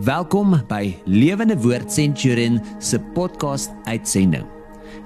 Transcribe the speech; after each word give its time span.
Welkom 0.00 0.54
by 0.70 0.94
Lewende 1.04 1.52
Woord 1.60 1.92
Centurion 1.92 2.54
se 2.80 2.96
podcast 3.12 3.68
uitsending. 3.84 4.46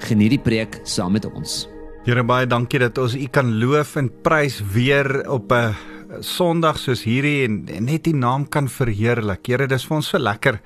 Geniet 0.07 0.37
die 0.37 0.39
preek 0.39 0.77
saam 0.87 1.17
met 1.19 1.25
ons. 1.27 1.65
Here 2.07 2.23
baie 2.23 2.47
dankie 2.47 2.79
dat 2.79 3.01
ons 3.03 3.17
U 3.19 3.25
kan 3.35 3.51
loof 3.59 3.97
en 3.99 4.13
prys 4.23 4.61
weer 4.63 5.27
op 5.27 5.51
'n 5.51 5.75
Sondag 6.23 6.79
soos 6.79 7.03
hierdie 7.03 7.45
en, 7.49 7.67
en 7.67 7.85
net 7.85 8.07
U 8.07 8.13
naam 8.13 8.47
kan 8.47 8.69
verheerlik. 8.69 9.47
Here, 9.47 9.67
dis 9.67 9.85
vir 9.85 9.97
ons 9.97 10.07
so 10.07 10.19
lekker 10.19 10.61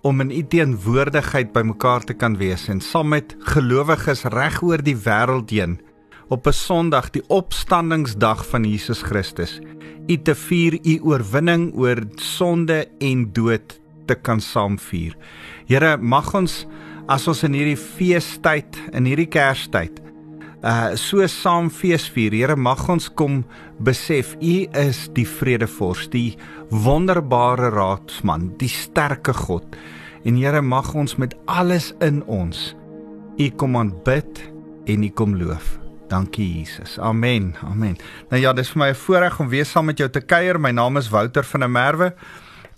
om 0.00 0.20
in 0.20 0.30
U 0.30 0.42
teenwoordigheid 0.42 1.52
bymekaar 1.52 2.04
te 2.04 2.14
kan 2.14 2.38
wees 2.38 2.68
en 2.68 2.80
saam 2.80 3.08
met 3.08 3.36
gelowiges 3.40 4.24
reg 4.24 4.62
oor 4.62 4.80
die 4.80 4.96
wêreld 4.96 5.50
heen 5.50 5.80
op 6.30 6.46
'n 6.46 6.52
Sondag, 6.52 7.10
die 7.10 7.22
opstandingsdag 7.28 8.46
van 8.46 8.64
Jesus 8.64 9.02
Christus 9.02 9.60
u 10.10 10.16
te 10.22 10.34
vier 10.34 10.78
u 10.82 10.98
oorwinning 11.12 11.70
oor 11.78 12.02
sonde 12.16 12.88
en 12.98 13.28
dood 13.32 13.78
te 14.06 14.14
kan 14.14 14.40
saamvier. 14.40 15.14
Here, 15.68 15.96
mag 15.96 16.32
ons 16.34 16.64
as 17.10 17.26
ons 17.30 17.42
in 17.46 17.54
hierdie 17.54 17.78
feestyd, 17.78 18.78
in 18.96 19.06
hierdie 19.06 19.28
Kerstyd, 19.30 20.00
uh 20.60 20.92
so 20.98 21.24
saam 21.26 21.70
feesvier. 21.72 22.34
Here, 22.36 22.56
mag 22.56 22.82
ons 22.88 23.08
kom 23.08 23.44
besef 23.78 24.34
u 24.40 24.66
is 24.76 25.06
die 25.16 25.26
vredevors, 25.26 26.08
die 26.12 26.36
wonderbare 26.70 27.70
raadsman, 27.72 28.50
die 28.58 28.68
sterke 28.68 29.32
God. 29.32 29.64
En 30.24 30.36
Here, 30.36 30.60
mag 30.62 30.94
ons 30.94 31.16
met 31.16 31.34
alles 31.46 31.92
in 32.00 32.22
ons 32.26 32.74
u 33.38 33.48
kom 33.56 33.76
aanbid 33.76 34.42
en 34.86 35.04
u 35.04 35.08
kom 35.16 35.38
loof. 35.38 35.80
Dankie 36.10 36.58
Jesus. 36.58 36.98
Amen. 36.98 37.54
Amen. 37.62 37.96
Nou 38.28 38.40
ja, 38.42 38.52
dis 38.52 38.72
vir 38.72 38.78
my 38.82 38.88
'n 38.90 38.98
voorreg 38.98 39.40
om 39.40 39.48
weer 39.48 39.64
saam 39.64 39.84
met 39.84 39.98
jou 39.98 40.10
te 40.10 40.20
kuier. 40.20 40.60
My 40.60 40.70
naam 40.70 40.96
is 40.96 41.08
Wouter 41.08 41.44
van 41.44 41.60
der 41.60 41.70
Merwe. 41.70 42.14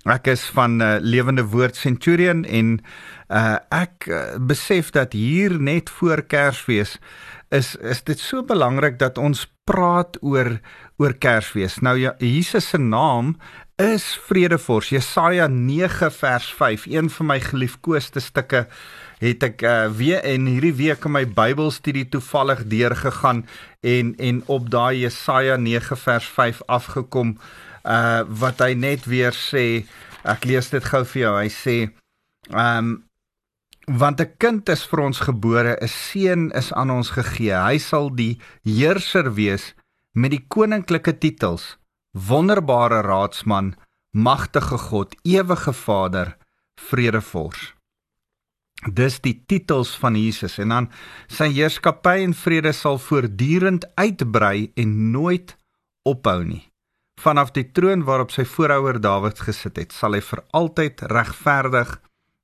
Ek 0.05 0.27
is 0.27 0.45
van 0.45 0.83
uh, 0.83 0.97
Lewende 1.01 1.45
Woord 1.45 1.77
Centurion 1.77 2.45
en 2.45 2.81
uh, 3.29 3.57
ek 3.71 4.07
uh, 4.07 4.37
besef 4.37 4.91
dat 4.91 5.13
hier 5.13 5.61
net 5.61 5.91
voor 5.91 6.23
Kersfees 6.23 6.99
is 7.49 7.77
is 7.77 8.03
dit 8.03 8.19
so 8.19 8.43
belangrik 8.43 8.99
dat 8.99 9.19
ons 9.19 9.47
praat 9.65 10.19
oor 10.21 10.61
oor 10.99 11.15
Kersfees. 11.15 11.79
Nou 11.81 11.97
ja, 11.99 12.15
Jesus 12.19 12.69
se 12.69 12.79
naam 12.79 13.37
is 13.77 14.21
Vredevors. 14.27 14.89
Jesaja 14.89 15.47
9 15.47 16.13
vers 16.13 16.53
5, 16.53 16.87
een 16.87 17.11
van 17.11 17.27
my 17.27 17.41
geliefkoeste 17.41 18.21
stukke 18.21 18.67
het 19.23 19.45
ek 19.47 19.63
uh, 19.63 19.87
weer 19.95 20.25
in 20.27 20.49
hierdie 20.51 20.75
week 20.75 21.05
in 21.07 21.15
my 21.15 21.23
Bybelstudie 21.31 22.09
toevallig 22.11 22.65
deurgegaan 22.71 23.45
en 23.87 24.15
en 24.19 24.43
op 24.51 24.71
daai 24.71 25.05
Jesaja 25.05 25.57
9 25.57 25.99
vers 26.05 26.27
5 26.39 26.63
afgekom 26.67 27.37
uh 27.83 28.23
wat 28.43 28.63
hy 28.63 28.75
net 28.79 29.07
weer 29.11 29.35
sê 29.35 29.85
ek 30.27 30.47
lees 30.47 30.71
dit 30.75 30.85
gou 30.87 31.03
vir 31.15 31.23
jou 31.23 31.35
hy 31.39 31.49
sê 31.55 31.77
um 32.51 32.91
want 33.87 34.21
'n 34.23 34.35
kind 34.39 34.69
is 34.69 34.83
vir 34.91 35.01
ons 35.07 35.21
gebore 35.29 35.77
'n 35.79 35.89
seun 35.89 36.51
is 36.55 36.73
aan 36.73 36.91
ons 36.91 37.11
gegee. 37.11 37.55
Hy 37.55 37.79
sal 37.79 38.11
die 38.15 38.39
heerser 38.65 39.35
wees 39.35 39.75
met 40.15 40.31
die 40.31 40.45
koninklike 40.49 41.19
titels. 41.19 41.79
Wonderbare 42.13 43.03
raadsman 43.03 43.75
magtige 44.13 44.79
god 44.79 45.15
ewige 45.25 45.73
vader 45.73 46.37
vredevors 46.77 47.73
Dis 48.91 49.21
die 49.23 49.37
titels 49.47 49.95
van 49.95 50.17
Jesus 50.19 50.59
en 50.59 50.73
dan 50.75 50.89
sy 51.31 51.53
heerskappy 51.55 52.17
en 52.25 52.35
vrede 52.35 52.73
sal 52.75 52.99
voortdurend 52.99 53.87
uitbrei 53.95 54.73
en 54.75 55.13
nooit 55.13 55.55
ophou 56.03 56.43
nie. 56.43 56.65
Vanaf 57.23 57.53
die 57.55 57.69
troon 57.71 58.03
waarop 58.03 58.33
sy 58.35 58.43
voorouder 58.49 58.99
Dawid 58.99 59.39
gesit 59.47 59.79
het, 59.79 59.93
sal 59.95 60.17
hy 60.17 60.23
vir 60.27 60.43
altyd 60.51 61.05
regverdig 61.13 62.01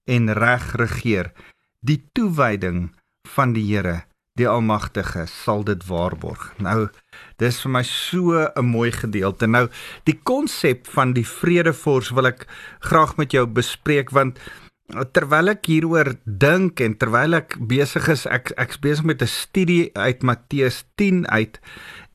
en 0.07 0.31
reg 0.39 0.69
regeer. 0.79 1.33
Die 1.83 2.05
toewyding 2.15 2.93
van 3.35 3.57
die 3.57 3.65
Here, 3.67 4.05
die 4.39 4.47
Almagtige, 4.47 5.27
sal 5.27 5.65
dit 5.67 5.83
waarborg. 5.89 6.53
Nou, 6.63 6.87
dis 7.43 7.59
vir 7.65 7.73
my 7.75 7.83
so 7.83 8.47
'n 8.47 8.65
mooi 8.65 8.93
gedeelte. 8.93 9.47
Nou, 9.47 9.69
die 10.05 10.21
konsep 10.23 10.87
van 10.87 11.13
die 11.13 11.27
vredevors 11.27 12.11
wil 12.11 12.27
ek 12.27 12.47
graag 12.79 13.17
met 13.17 13.33
jou 13.33 13.47
bespreek 13.47 14.11
want 14.11 14.39
terwyl 14.89 15.53
ek 15.53 15.69
hieroor 15.69 16.15
dink 16.25 16.81
en 16.81 16.97
terwyl 16.97 17.37
ek 17.37 17.59
besig 17.61 18.09
is 18.09 18.25
ek 18.27 18.55
ek's 18.57 18.81
besig 18.81 19.05
met 19.05 19.23
'n 19.23 19.29
studie 19.29 19.91
uit 19.93 20.23
Matteus 20.23 20.85
10 20.97 21.29
uit 21.29 21.61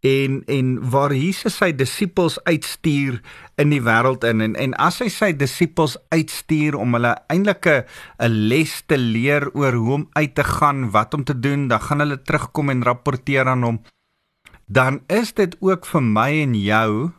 en 0.03 0.43
en 0.47 0.89
waar 0.89 1.13
Jesus 1.13 1.57
sy 1.57 1.71
disippels 1.71 2.35
uitstuur 2.43 3.21
in 3.61 3.69
die 3.69 3.81
wêreld 3.81 4.25
in 4.27 4.41
en 4.41 4.55
en 4.55 4.73
as 4.81 4.99
hy 4.99 5.07
sy 5.13 5.31
disippels 5.37 5.95
uitstuur 6.11 6.75
om 6.75 6.97
hulle 6.97 7.13
eintlik 7.29 7.65
'n 7.67 8.49
les 8.49 8.81
te 8.87 8.97
leer 8.97 9.47
oor 9.53 9.73
hoe 9.73 9.93
om 9.93 10.09
uit 10.13 10.35
te 10.35 10.43
gaan, 10.43 10.91
wat 10.91 11.13
om 11.13 11.23
te 11.23 11.39
doen, 11.39 11.67
dan 11.67 11.79
gaan 11.79 11.99
hulle 11.99 12.21
terugkom 12.21 12.69
en 12.69 12.83
rapporteer 12.83 13.47
aan 13.47 13.63
hom. 13.63 13.81
Dan 14.67 15.01
is 15.07 15.33
dit 15.33 15.55
ook 15.61 15.85
vir 15.85 16.01
my 16.01 16.31
en 16.41 16.55
jou 16.55 17.11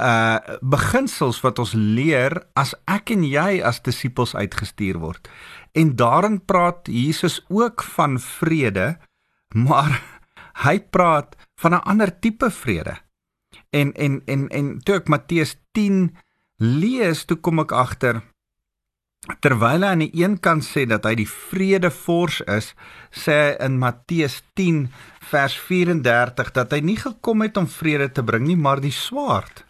uh 0.00 0.58
beginsels 0.60 1.38
wat 1.44 1.58
ons 1.62 1.74
leer 1.76 2.34
as 2.58 2.74
ek 2.90 3.12
en 3.14 3.22
jy 3.22 3.62
as 3.62 3.82
disippels 3.82 4.34
uitgestuur 4.34 4.98
word. 4.98 5.28
En 5.74 5.94
daarin 5.96 6.40
praat 6.44 6.88
Jesus 6.90 7.44
ook 7.48 7.82
van 7.94 8.18
vrede, 8.18 8.98
maar 9.54 10.00
hy 10.66 10.80
praat 10.80 11.36
van 11.60 11.74
'n 11.74 11.86
ander 11.86 12.18
tipe 12.18 12.50
vrede. 12.50 12.98
En 13.70 13.92
en 13.92 14.22
en 14.26 14.48
en 14.48 14.78
toe 14.82 14.94
ek 14.94 15.08
Matteus 15.08 15.56
10 15.72 16.16
lees, 16.58 17.24
toe 17.24 17.36
kom 17.36 17.58
ek 17.58 17.72
agter 17.72 18.22
terwyl 19.40 19.84
hy 19.84 19.90
aan 19.94 20.02
die 20.04 20.12
een 20.20 20.36
kant 20.44 20.64
sê 20.66 20.84
dat 20.88 21.06
hy 21.08 21.14
die 21.22 21.28
vredevors 21.28 22.42
is, 22.50 22.74
sê 23.08 23.32
hy 23.32 23.52
in 23.66 23.78
Matteus 23.80 24.42
10 24.58 24.88
vers 25.30 25.56
34 25.68 26.52
dat 26.52 26.74
hy 26.76 26.80
nie 26.84 26.98
gekom 27.00 27.44
het 27.46 27.56
om 27.56 27.68
vrede 27.70 28.10
te 28.12 28.24
bring 28.26 28.44
nie, 28.46 28.58
maar 28.58 28.82
die 28.84 28.92
swaard. 28.92 29.64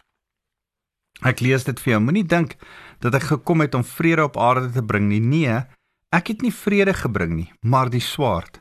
Ek 1.22 1.40
lees 1.40 1.64
dit 1.64 1.78
vir 1.80 1.92
jou. 1.92 2.00
Moenie 2.00 2.26
dink 2.26 2.56
dat 3.00 3.14
ek 3.14 3.28
gekom 3.30 3.60
het 3.60 3.74
om 3.74 3.84
vrede 3.84 4.24
op 4.24 4.36
aarde 4.36 4.72
te 4.72 4.82
bring 4.82 5.08
nie. 5.08 5.20
Nee, 5.20 5.62
ek 6.10 6.28
het 6.32 6.42
nie 6.42 6.52
vrede 6.52 6.94
gebring 6.94 7.34
nie, 7.36 7.52
maar 7.62 7.90
die 7.90 8.02
swaard. 8.02 8.60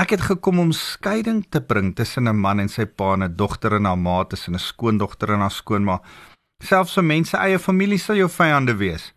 Ek 0.00 0.14
het 0.14 0.22
gekom 0.24 0.60
om 0.62 0.70
skeiding 0.72 1.42
te 1.50 1.60
bring 1.60 1.94
tussen 1.94 2.28
'n 2.28 2.36
man 2.36 2.60
en 2.60 2.68
sy 2.68 2.86
pa 2.86 3.14
en 3.14 3.22
'n 3.22 3.36
dogter 3.36 3.72
en 3.74 3.84
haar 3.84 3.98
ma, 3.98 4.24
tussen 4.24 4.54
'n 4.54 4.58
skoondogter 4.58 5.30
en 5.30 5.40
haar 5.40 5.50
skoonma. 5.50 6.00
Selfs 6.62 6.94
vir 6.94 7.04
mense 7.04 7.36
eie 7.36 7.58
familie 7.58 7.98
sal 7.98 8.16
jou 8.16 8.28
vyande 8.28 8.76
wees. 8.76 9.12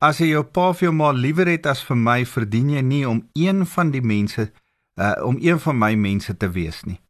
As 0.00 0.18
jy 0.18 0.26
jou 0.26 0.42
pa 0.42 0.68
of 0.68 0.80
jou 0.80 0.92
ma 0.92 1.10
liewer 1.10 1.46
het 1.46 1.66
as 1.66 1.82
vir 1.82 1.96
my, 1.96 2.24
verdien 2.24 2.70
jy 2.70 2.80
nie 2.80 3.08
om 3.08 3.28
een 3.34 3.66
van 3.66 3.90
die 3.90 4.02
mense 4.02 4.52
uh 5.00 5.14
om 5.24 5.36
een 5.40 5.58
van 5.58 5.78
my 5.78 5.94
mense 5.94 6.36
te 6.36 6.50
wees 6.50 6.84
nie. 6.84 7.00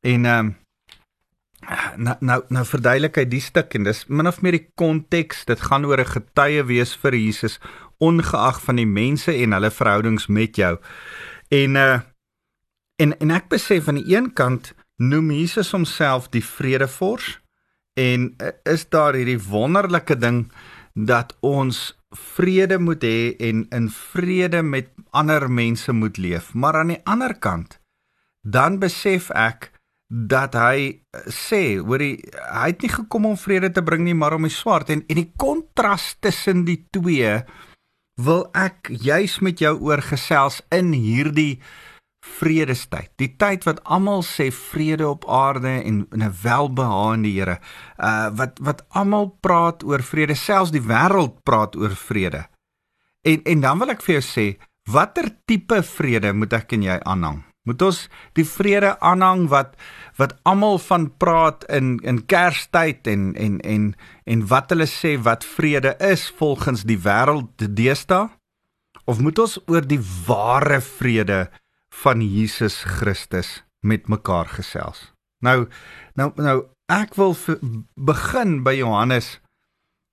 En 0.00 0.24
ehm 0.24 0.46
um, 0.46 0.56
nou 1.96 2.16
nou 2.20 2.40
nou 2.48 2.64
verduidelik 2.64 3.16
hy 3.20 3.26
die 3.28 3.42
stuk 3.44 3.74
en 3.74 3.84
dis 3.88 4.04
min 4.08 4.28
of 4.30 4.40
meer 4.42 4.56
die 4.58 4.66
konteks. 4.80 5.44
Dit 5.48 5.60
gaan 5.68 5.84
oor 5.84 6.00
'n 6.00 6.14
getuie 6.14 6.62
wees 6.64 6.94
vir 6.96 7.14
Jesus 7.14 7.60
ongeag 7.98 8.60
van 8.64 8.76
die 8.76 8.88
mense 8.88 9.32
en 9.32 9.52
hulle 9.52 9.70
verhoudings 9.70 10.26
met 10.26 10.56
jou. 10.56 10.78
En 11.50 11.76
uh 11.76 12.00
en 12.96 13.18
en 13.18 13.30
ek 13.30 13.48
besef 13.48 13.88
aan 13.88 14.00
die 14.00 14.16
een 14.16 14.32
kant 14.32 14.74
noem 14.96 15.30
Jesus 15.30 15.70
homself 15.72 16.28
die 16.28 16.44
vredevors 16.44 17.40
en 17.94 18.34
uh, 18.38 18.52
is 18.64 18.88
daar 18.88 19.14
hierdie 19.14 19.40
wonderlike 19.40 20.16
ding 20.16 20.52
dat 20.94 21.36
ons 21.40 21.96
vrede 22.10 22.78
moet 22.78 23.02
hê 23.02 23.36
en 23.38 23.66
in 23.70 23.88
vrede 23.88 24.62
met 24.62 24.90
ander 25.10 25.50
mense 25.50 25.92
moet 25.92 26.18
leef. 26.18 26.54
Maar 26.54 26.74
aan 26.74 26.92
die 26.94 27.00
ander 27.04 27.34
kant 27.38 27.80
dan 28.42 28.78
besef 28.78 29.30
ek 29.30 29.69
dat 30.10 30.56
hy 30.58 31.02
sê, 31.30 31.78
hoorie, 31.78 32.18
hy 32.34 32.70
het 32.72 32.82
nie 32.82 32.90
gekom 32.90 33.28
om 33.30 33.36
vrede 33.38 33.70
te 33.70 33.82
bring 33.86 34.02
nie, 34.02 34.16
maar 34.18 34.34
om 34.34 34.48
die 34.48 34.52
swaard 34.52 34.90
en 34.90 35.04
en 35.06 35.20
die 35.20 35.30
kontras 35.38 36.16
tussen 36.18 36.64
die 36.66 36.80
twee 36.90 37.38
wil 38.20 38.42
ek 38.58 38.90
juis 38.90 39.38
met 39.40 39.62
jou 39.62 39.76
oorgesels 39.86 40.60
in 40.74 40.90
hierdie 40.92 41.60
vredestyd. 42.26 43.08
Die 43.22 43.30
tyd 43.40 43.64
wat 43.64 43.80
almal 43.88 44.24
sê 44.26 44.50
vrede 44.52 45.06
op 45.08 45.24
aarde 45.30 45.78
en 45.78 46.06
'n 46.10 46.34
welbehae 46.42 47.14
in 47.14 47.22
die 47.22 47.38
Here. 47.38 47.60
Uh 47.96 48.28
wat 48.36 48.58
wat 48.60 48.84
almal 48.88 49.30
praat 49.40 49.82
oor 49.84 50.02
vrede, 50.02 50.34
selfs 50.34 50.70
die 50.70 50.82
wêreld 50.82 51.42
praat 51.42 51.76
oor 51.76 51.96
vrede. 51.96 52.48
En 53.22 53.40
en 53.44 53.60
dan 53.60 53.78
wil 53.78 53.90
ek 53.90 54.02
vir 54.02 54.20
jou 54.20 54.22
sê, 54.22 54.58
watter 54.90 55.30
tipe 55.46 55.82
vrede 55.82 56.32
moet 56.32 56.52
ek 56.52 56.72
en 56.72 56.82
jy 56.82 56.98
aanhang? 57.04 57.49
Moet 57.70 57.82
ons 57.86 58.00
die 58.34 58.46
vrede 58.46 58.96
aanhang 58.98 59.46
wat 59.52 59.76
wat 60.18 60.34
almal 60.48 60.80
van 60.82 61.06
praat 61.22 61.62
in 61.70 61.94
in 62.02 62.24
Kerstyd 62.26 63.06
en 63.06 63.30
en 63.38 63.60
en 63.62 63.92
en 64.26 64.42
wat 64.50 64.74
hulle 64.74 64.88
sê 64.90 65.14
wat 65.22 65.46
vrede 65.46 65.94
is 66.10 66.26
volgens 66.40 66.82
die 66.90 66.98
wêreld 66.98 67.66
deesdae? 67.78 68.26
Of 69.06 69.22
moet 69.22 69.38
ons 69.38 69.58
oor 69.70 69.86
die 69.86 70.02
ware 70.26 70.80
vrede 70.84 71.46
van 72.02 72.20
Jesus 72.22 72.82
Christus 72.98 73.62
met 73.86 74.10
mekaar 74.10 74.50
gesels? 74.58 75.12
Nou 75.46 75.68
nou 76.18 76.32
nou 76.36 76.58
ek 76.90 77.14
wil 77.14 77.36
begin 77.94 78.60
by 78.66 78.74
Johannes 78.80 79.38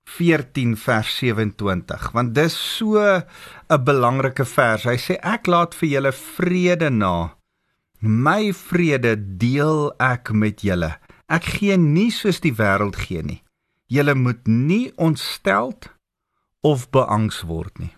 14 0.08 0.76
vers 0.80 1.10
27 1.20 2.12
want 2.16 2.34
dis 2.34 2.54
so 2.76 2.96
'n 3.02 3.84
belangrike 3.84 4.44
vers. 4.44 4.84
Hy 4.84 4.96
sê 4.96 5.18
ek 5.22 5.46
laat 5.46 5.74
vir 5.74 5.88
julle 5.88 6.12
vrede 6.12 6.90
na. 6.90 7.37
My 8.00 8.52
vrede 8.54 9.16
deel 9.18 9.90
ek 9.98 10.30
met 10.30 10.62
julle. 10.62 10.94
Ek 11.26 11.44
gee 11.58 11.76
nie 11.76 12.10
soos 12.14 12.38
die 12.40 12.54
wêreld 12.54 12.96
gee 12.96 13.22
nie. 13.26 13.42
Julle 13.90 14.14
moet 14.14 14.46
nie 14.46 14.92
ontsteld 14.96 15.90
of 16.62 16.88
beangs 16.94 17.42
word 17.48 17.78
nie. 17.82 17.94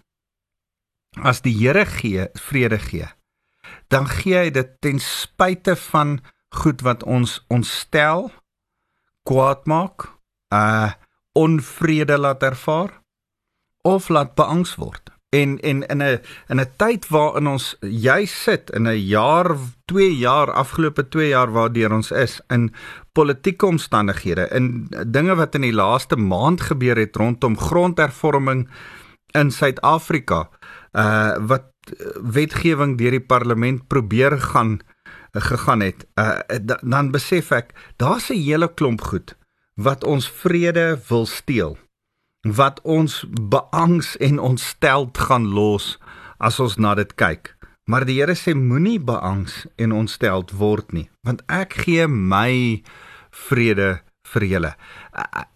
As 1.20 1.42
die 1.44 1.52
Here 1.52 1.84
gee 1.84 2.28
vrede 2.38 2.78
gee, 2.78 3.08
dan 3.90 4.06
gee 4.08 4.38
hy 4.38 4.50
dit 4.54 4.72
ten 4.80 5.00
spyte 5.02 5.74
van 5.90 6.20
goed 6.62 6.82
wat 6.86 7.02
ons 7.04 7.40
ontstel, 7.50 8.30
kwaad 9.28 9.66
maak, 9.66 10.08
uh 10.54 10.96
onvrede 11.38 12.16
laat 12.18 12.42
ervaar 12.42 12.90
of 13.86 14.08
laat 14.08 14.34
beangs 14.34 14.74
word. 14.74 15.09
En 15.30 15.60
en 15.60 15.86
in 15.86 16.02
'n 16.02 16.20
in 16.48 16.60
'n 16.60 16.72
tyd 16.76 17.08
waarin 17.08 17.46
ons 17.46 17.76
jy 17.80 18.26
sit 18.26 18.70
in 18.70 18.88
'n 18.88 18.98
jaar, 18.98 19.56
2 19.84 20.16
jaar, 20.16 20.52
afgelope 20.52 21.08
2 21.08 21.28
jaar 21.28 21.50
waardeur 21.52 21.92
ons 21.92 22.10
is 22.10 22.40
in 22.48 22.74
politieke 23.12 23.66
omstandighede, 23.66 24.48
in 24.50 24.88
dinge 25.06 25.34
wat 25.34 25.54
in 25.54 25.60
die 25.60 25.72
laaste 25.72 26.16
maand 26.16 26.60
gebeur 26.60 26.96
het 26.96 27.16
rondom 27.16 27.58
grondhervorming 27.58 28.68
in 29.32 29.50
Suid-Afrika, 29.50 30.48
uh 30.92 31.36
wat 31.46 31.70
wetgewing 32.22 32.98
deur 32.98 33.10
die 33.10 33.26
parlement 33.26 33.86
probeer 33.86 34.38
gaan 34.40 34.80
uh, 35.32 35.42
gegaan 35.42 35.80
het, 35.80 36.06
uh, 36.14 36.38
dan 36.82 37.10
besef 37.10 37.50
ek 37.50 37.74
daar's 37.96 38.30
'n 38.30 38.42
hele 38.42 38.74
klomp 38.74 39.00
goed 39.00 39.36
wat 39.74 40.04
ons 40.04 40.28
vrede 40.28 40.98
wil 41.08 41.26
steel. 41.26 41.78
Wat 42.48 42.80
ons 42.82 43.24
beangs 43.28 44.16
en 44.16 44.38
ontsteld 44.38 45.18
gaan 45.18 45.46
los 45.52 45.98
as 46.38 46.60
ons 46.60 46.76
na 46.76 46.94
dit 46.94 47.14
kyk. 47.14 47.56
Maar 47.90 48.06
die 48.06 48.20
Here 48.20 48.36
sê 48.38 48.54
moenie 48.54 49.00
beangs 49.02 49.66
en 49.76 49.92
ontsteld 49.92 50.52
word 50.56 50.92
nie, 50.94 51.08
want 51.26 51.42
ek 51.50 51.74
gee 51.84 52.06
my 52.06 52.82
vrede 53.48 53.98
vir 54.30 54.46
julle. 54.46 54.70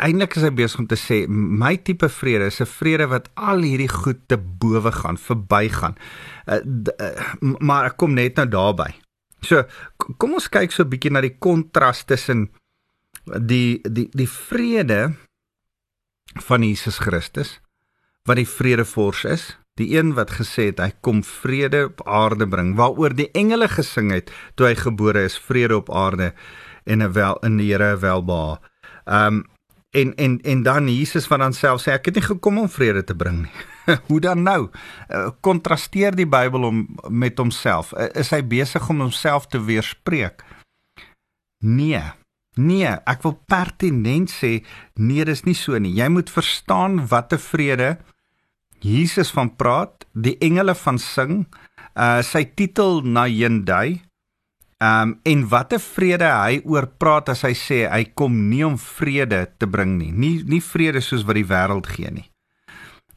Eindelik 0.02 0.34
is 0.38 0.46
hy 0.46 0.50
besig 0.56 0.82
om 0.82 0.88
te 0.90 0.98
sê 0.98 1.20
my 1.28 1.76
tipe 1.86 2.08
vrede 2.10 2.48
is 2.50 2.60
'n 2.60 2.66
vrede 2.66 3.06
wat 3.08 3.30
al 3.34 3.62
hierdie 3.62 3.88
goed 3.88 4.26
te 4.28 4.36
bowe 4.36 4.92
gaan, 4.92 5.16
verbygaan. 5.16 5.94
Uh, 6.46 6.60
uh, 7.00 7.54
maar 7.60 7.86
ek 7.86 7.96
kom 7.96 8.14
net 8.14 8.36
nou 8.36 8.48
daarby. 8.48 8.90
So 9.40 9.64
kom 10.18 10.34
ons 10.34 10.48
kyk 10.48 10.72
so 10.72 10.82
'n 10.82 10.90
bietjie 10.90 11.12
na 11.12 11.20
die 11.20 11.38
kontras 11.38 12.04
tussen 12.04 12.50
die 13.24 13.80
die 13.82 14.08
die 14.10 14.28
vrede 14.28 15.14
van 16.32 16.62
Jesus 16.62 16.98
Christus 16.98 17.60
wat 18.24 18.36
die 18.40 18.48
vredevors 18.48 19.24
is, 19.28 19.42
die 19.76 19.90
een 19.98 20.14
wat 20.16 20.30
gesê 20.38 20.70
het 20.70 20.80
hy 20.80 20.92
kom 21.04 21.20
vrede 21.26 21.84
op 21.90 22.04
aarde 22.08 22.46
bring, 22.48 22.72
waaroor 22.78 23.12
die 23.16 23.28
engele 23.36 23.68
gesing 23.68 24.12
het 24.14 24.30
toe 24.56 24.70
hy 24.70 24.76
gebore 24.80 25.26
is, 25.28 25.36
vrede 25.36 25.76
op 25.76 25.90
aarde 25.92 26.32
en 26.84 27.02
'n 27.02 27.12
wel 27.12 27.36
in 27.42 27.56
die 27.56 27.72
Here 27.72 27.96
welbehae. 27.98 28.58
Um, 29.04 29.44
en 29.90 30.14
en 30.14 30.40
en 30.40 30.62
dan 30.62 30.88
Jesus 30.88 31.28
wat 31.28 31.38
dan 31.38 31.52
self 31.52 31.82
sê 31.82 31.92
ek 31.92 32.04
het 32.04 32.14
nie 32.14 32.24
gekom 32.24 32.58
om 32.58 32.68
vrede 32.68 33.04
te 33.04 33.14
bring 33.14 33.42
nie. 33.42 33.52
Hoe 34.08 34.20
dan 34.20 34.42
nou? 34.42 34.70
Uh, 35.08 35.30
kontrasteer 35.40 36.16
die 36.16 36.28
Bybel 36.28 36.60
hom 36.60 36.96
met 37.08 37.38
homself. 37.38 37.92
Uh, 37.92 38.08
is 38.14 38.30
hy 38.30 38.42
besig 38.42 38.88
om 38.88 39.00
homself 39.00 39.46
te 39.46 39.64
weerspreek? 39.64 40.44
Nee. 41.58 42.02
Nee, 42.54 42.90
ek 43.10 43.22
wil 43.26 43.34
pertinent 43.50 44.30
sê 44.30 44.62
nee, 44.94 45.24
dis 45.26 45.44
nie 45.44 45.56
so 45.58 45.78
nie. 45.78 45.94
Jy 45.96 46.08
moet 46.14 46.30
verstaan 46.30 47.00
watter 47.10 47.40
vrede 47.42 47.96
Jesus 48.84 49.30
van 49.32 49.48
praat, 49.56 50.04
die 50.12 50.36
engele 50.44 50.74
van 50.76 50.98
sing. 51.00 51.46
Uh 51.96 52.20
sy 52.26 52.44
titel 52.58 53.00
na 53.06 53.24
Ehm 54.82 55.14
um, 55.14 55.18
en 55.22 55.44
watter 55.48 55.80
vrede 55.80 56.28
hy 56.28 56.58
oor 56.68 56.86
praat 56.98 57.30
as 57.32 57.44
hy 57.46 57.52
sê 57.56 57.78
hy 57.88 58.02
kom 58.18 58.34
nie 58.50 58.64
om 58.66 58.74
vrede 58.76 59.46
te 59.58 59.66
bring 59.70 59.96
nie. 59.98 60.10
Nie 60.12 60.42
nie 60.44 60.60
vrede 60.60 61.00
soos 61.00 61.24
wat 61.24 61.38
die 61.38 61.46
wêreld 61.48 61.86
gee 61.88 62.10
nie. 62.10 62.26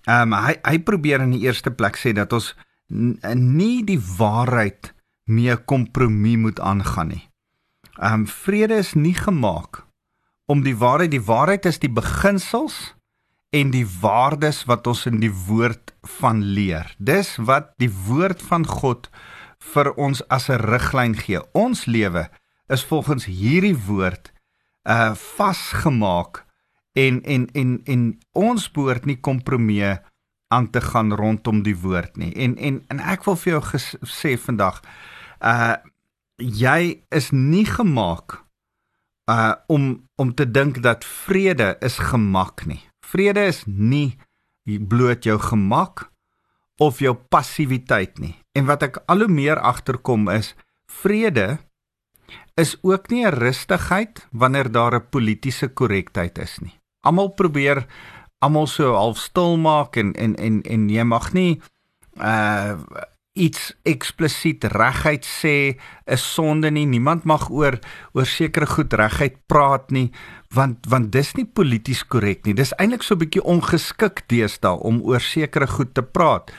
Um, 0.08 0.36
hy 0.38 0.56
hy 0.64 0.78
probeer 0.88 1.26
in 1.26 1.34
die 1.36 1.44
eerste 1.48 1.74
plek 1.74 1.98
sê 2.00 2.14
dat 2.16 2.34
ons 2.34 2.54
nie 2.88 3.84
die 3.84 4.00
waarheid 4.00 4.94
mee 5.28 5.58
kompromie 5.68 6.38
moet 6.40 6.62
aangaan 6.64 7.12
nie. 7.16 7.24
Ehm 7.98 8.14
um, 8.14 8.28
vrede 8.28 8.78
is 8.78 8.94
nie 8.94 9.16
gemaak 9.16 9.86
om 10.46 10.64
die 10.64 10.78
waarheid 10.78 11.12
die 11.12 11.24
waarheid 11.24 11.66
is 11.66 11.80
die 11.80 11.92
beginsels 11.92 12.96
en 13.50 13.72
die 13.72 13.88
waardes 14.02 14.64
wat 14.70 14.88
ons 14.88 15.06
in 15.10 15.20
die 15.20 15.34
woord 15.48 15.94
van 16.20 16.44
leer. 16.44 16.96
Dis 16.98 17.36
wat 17.38 17.74
die 17.82 17.92
woord 18.08 18.42
van 18.42 18.68
God 18.68 19.10
vir 19.74 19.92
ons 19.96 20.22
as 20.30 20.50
'n 20.50 20.62
riglyn 20.62 21.16
gee. 21.16 21.42
Ons 21.54 21.86
lewe 21.86 22.30
is 22.68 22.84
volgens 22.84 23.26
hierdie 23.26 23.78
woord 23.88 24.32
uh 24.88 25.16
vasgemaak 25.16 26.46
en 26.94 27.22
en 27.24 27.50
en 27.54 27.82
en 27.86 28.20
ons 28.32 28.72
behoort 28.72 29.06
nie 29.06 29.20
kompromie 29.20 29.98
aan 30.48 30.70
te 30.70 30.82
gaan 30.82 31.14
rondom 31.14 31.64
die 31.64 31.78
woord 31.78 32.18
nie. 32.18 32.34
En 32.34 32.58
en 32.58 32.84
en 32.88 33.00
ek 33.00 33.26
wil 33.26 33.36
vir 33.36 33.54
jou 33.54 33.64
sê 34.04 34.38
vandag 34.38 34.82
uh 35.42 35.76
jy 36.38 37.04
is 37.10 37.32
nie 37.32 37.66
gemaak 37.66 38.44
uh 39.28 39.56
om 39.68 40.08
om 40.16 40.34
te 40.34 40.46
dink 40.52 40.82
dat 40.82 41.06
vrede 41.06 41.76
is 41.82 41.98
gemak 42.00 42.66
nie. 42.66 42.82
Vrede 43.06 43.48
is 43.48 43.64
nie 43.66 44.18
bloot 44.66 45.24
jou 45.24 45.38
gemak 45.40 46.10
of 46.78 47.00
jou 47.00 47.14
passiwiteit 47.14 48.20
nie. 48.20 48.36
En 48.54 48.66
wat 48.66 48.84
ek 48.84 49.02
al 49.08 49.26
hoe 49.26 49.32
meer 49.32 49.60
agterkom 49.60 50.30
is 50.30 50.54
vrede 51.02 51.58
is 52.56 52.78
ook 52.82 53.10
nie 53.10 53.26
'n 53.26 53.34
rustigheid 53.34 54.28
wanneer 54.32 54.72
daar 54.72 54.96
'n 54.96 55.10
politieke 55.10 55.68
korrektheid 55.68 56.38
is 56.38 56.60
nie. 56.60 56.80
Almal 57.02 57.30
probeer 57.30 57.86
almal 58.40 58.68
so 58.68 58.94
half 58.94 59.18
stil 59.18 59.58
maak 59.58 59.96
en 59.96 60.14
en 60.14 60.36
en 60.36 60.62
en 60.62 60.90
jy 60.90 61.04
mag 61.04 61.34
nie 61.34 61.62
uh 62.18 62.80
iets 63.38 63.70
eksplisiet 63.88 64.66
reguit 64.74 65.26
sê 65.26 65.78
is 66.10 66.24
sonde 66.34 66.72
nie. 66.74 66.86
Niemand 66.90 67.28
mag 67.30 67.50
oor 67.54 67.78
oor 68.18 68.26
sekere 68.26 68.68
goed 68.70 68.94
reguit 68.98 69.38
praat 69.48 69.92
nie 69.92 70.10
want 70.56 70.88
want 70.90 71.12
dis 71.12 71.34
nie 71.36 71.46
polities 71.46 72.04
korrek 72.08 72.46
nie. 72.46 72.56
Dis 72.56 72.74
eintlik 72.80 73.04
so 73.04 73.16
'n 73.16 73.20
bietjie 73.20 73.44
ongeskik 73.44 74.28
deesdae 74.28 74.80
om 74.80 75.02
oor 75.02 75.22
sekere 75.22 75.68
goed 75.68 75.94
te 75.94 76.04
praat. 76.04 76.52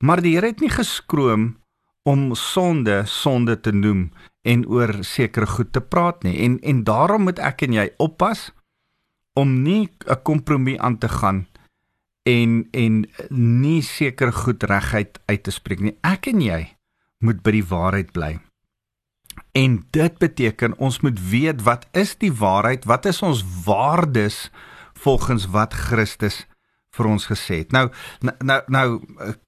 Maar 0.00 0.20
die 0.20 0.34
Here 0.34 0.46
het 0.46 0.60
nie 0.60 0.70
geskroom 0.70 1.56
om 2.04 2.34
sonde 2.34 3.02
sonde 3.06 3.60
te 3.60 3.72
noem 3.72 4.10
en 4.44 4.66
oor 4.66 4.92
sekere 5.00 5.46
goed 5.46 5.72
te 5.72 5.80
praat 5.80 6.22
nie. 6.22 6.38
En 6.38 6.60
en 6.60 6.84
daarom 6.84 7.22
moet 7.22 7.38
ek 7.38 7.62
en 7.62 7.72
jy 7.72 7.90
oppas 7.98 8.52
om 9.34 9.62
nie 9.62 9.88
'n 10.06 10.22
kompromie 10.22 10.80
aan 10.80 10.98
te 10.98 11.08
gaan 11.08 11.46
en 12.28 12.64
en 12.72 13.04
nie 13.30 13.82
seker 13.82 14.32
goed 14.32 14.64
reguit 14.68 15.20
uit 15.26 15.42
te 15.42 15.52
spreek 15.52 15.80
nie. 15.84 15.96
Ek 16.02 16.28
en 16.32 16.40
jy 16.40 16.60
moet 17.24 17.42
by 17.44 17.54
die 17.58 17.66
waarheid 17.68 18.12
bly. 18.16 18.32
En 19.54 19.82
dit 19.94 20.18
beteken 20.18 20.76
ons 20.82 21.00
moet 21.04 21.20
weet 21.30 21.62
wat 21.66 21.86
is 21.92 22.16
die 22.18 22.32
waarheid? 22.32 22.88
Wat 22.88 23.06
is 23.06 23.22
ons 23.22 23.44
waardes 23.66 24.48
volgens 25.04 25.46
wat 25.52 25.74
Christus 25.74 26.44
vir 26.94 27.08
ons 27.10 27.26
gesê 27.26 27.60
het. 27.62 27.74
Nou 27.74 27.88
nou 28.22 28.60
nou 28.72 28.86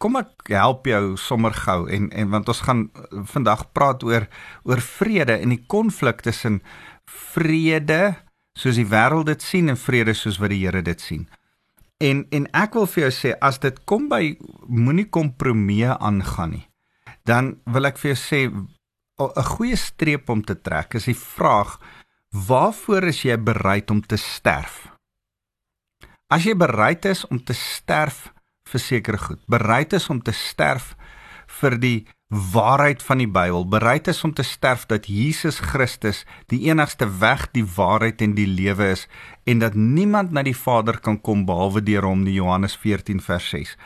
kom 0.03 0.19
ek 0.21 0.51
help 0.51 0.89
jou 0.91 1.17
sommer 1.21 1.55
gou 1.55 1.87
en 1.93 2.11
en 2.11 2.31
want 2.35 2.51
ons 2.53 2.63
gaan 2.67 2.87
vandag 3.33 3.67
praat 3.77 4.05
oor 4.07 4.29
oor 4.67 4.83
vrede 4.83 5.39
en 5.39 5.55
die 5.55 5.63
konflik 5.71 6.25
tussen 6.27 6.61
vrede 7.07 8.17
soos 8.59 8.81
die 8.81 8.89
wêreld 8.91 9.29
dit 9.31 9.43
sien 9.43 9.71
en 9.71 9.79
vrede 9.79 10.15
soos 10.17 10.41
wat 10.43 10.51
die 10.51 10.65
Here 10.65 10.83
dit 10.83 11.01
sien. 11.01 11.27
En 12.05 12.27
en 12.31 12.47
ek 12.53 12.75
wil 12.77 12.89
vir 12.93 13.07
jou 13.07 13.13
sê 13.15 13.35
as 13.41 13.59
dit 13.63 13.77
kom 13.89 14.09
by 14.09 14.37
moenie 14.69 15.09
kompromie 15.09 15.89
aangaan 15.89 16.57
nie. 16.59 16.67
Dan 17.25 17.57
wil 17.65 17.89
ek 17.89 17.99
vir 17.99 18.13
jou 18.15 18.21
sê 18.21 18.41
'n 18.51 19.49
goeie 19.57 19.77
streep 19.77 20.29
om 20.29 20.43
te 20.45 20.61
trek 20.61 20.95
is 20.95 21.05
die 21.05 21.17
vraag 21.17 21.81
waarvoor 22.31 23.05
is 23.05 23.23
jy 23.23 23.37
bereid 23.37 23.91
om 23.91 24.03
te 24.03 24.17
sterf? 24.17 24.93
As 26.29 26.45
jy 26.45 26.55
bereid 26.55 27.05
is 27.05 27.25
om 27.31 27.39
te 27.39 27.55
sterf 27.55 28.33
vir 28.69 28.81
sekere 28.81 29.19
goed, 29.19 29.41
bereid 29.47 29.93
is 29.93 30.11
om 30.11 30.21
te 30.21 30.33
sterf 30.33 30.97
vir 31.61 31.79
die 31.79 32.07
waarheid 32.29 33.03
van 33.07 33.21
die 33.23 33.29
Bybel, 33.31 33.69
bereid 33.71 34.09
is 34.11 34.25
om 34.27 34.33
te 34.35 34.43
sterf 34.43 34.87
dat 34.91 35.07
Jesus 35.07 35.61
Christus 35.63 36.25
die 36.51 36.67
enigste 36.67 37.07
weg, 37.21 37.47
die 37.55 37.65
waarheid 37.77 38.23
en 38.25 38.35
die 38.35 38.49
lewe 38.51 38.89
is 38.97 39.07
en 39.47 39.61
dat 39.63 39.75
niemand 39.79 40.33
na 40.35 40.43
die 40.43 40.57
Vader 40.57 40.99
kan 40.99 41.21
kom 41.21 41.45
behalwe 41.47 41.85
deur 41.87 42.03
hom, 42.03 42.25
die 42.27 42.35
Johannes 42.35 42.75
14 42.83 43.21
vers 43.23 43.47
6. 43.55 43.77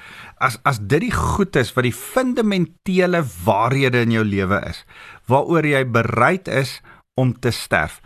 As 0.40 0.56
as 0.64 0.80
dit 0.80 1.04
die 1.04 1.12
goed 1.12 1.56
is 1.60 1.74
wat 1.76 1.84
die 1.84 1.96
fundamentele 1.96 3.20
waarhede 3.44 4.06
in 4.06 4.16
jou 4.16 4.24
lewe 4.24 4.62
is, 4.70 4.86
waaroor 5.28 5.68
jy 5.68 5.84
bereid 5.84 6.48
is 6.48 6.78
om 7.20 7.34
te 7.36 7.52
sterf, 7.52 8.00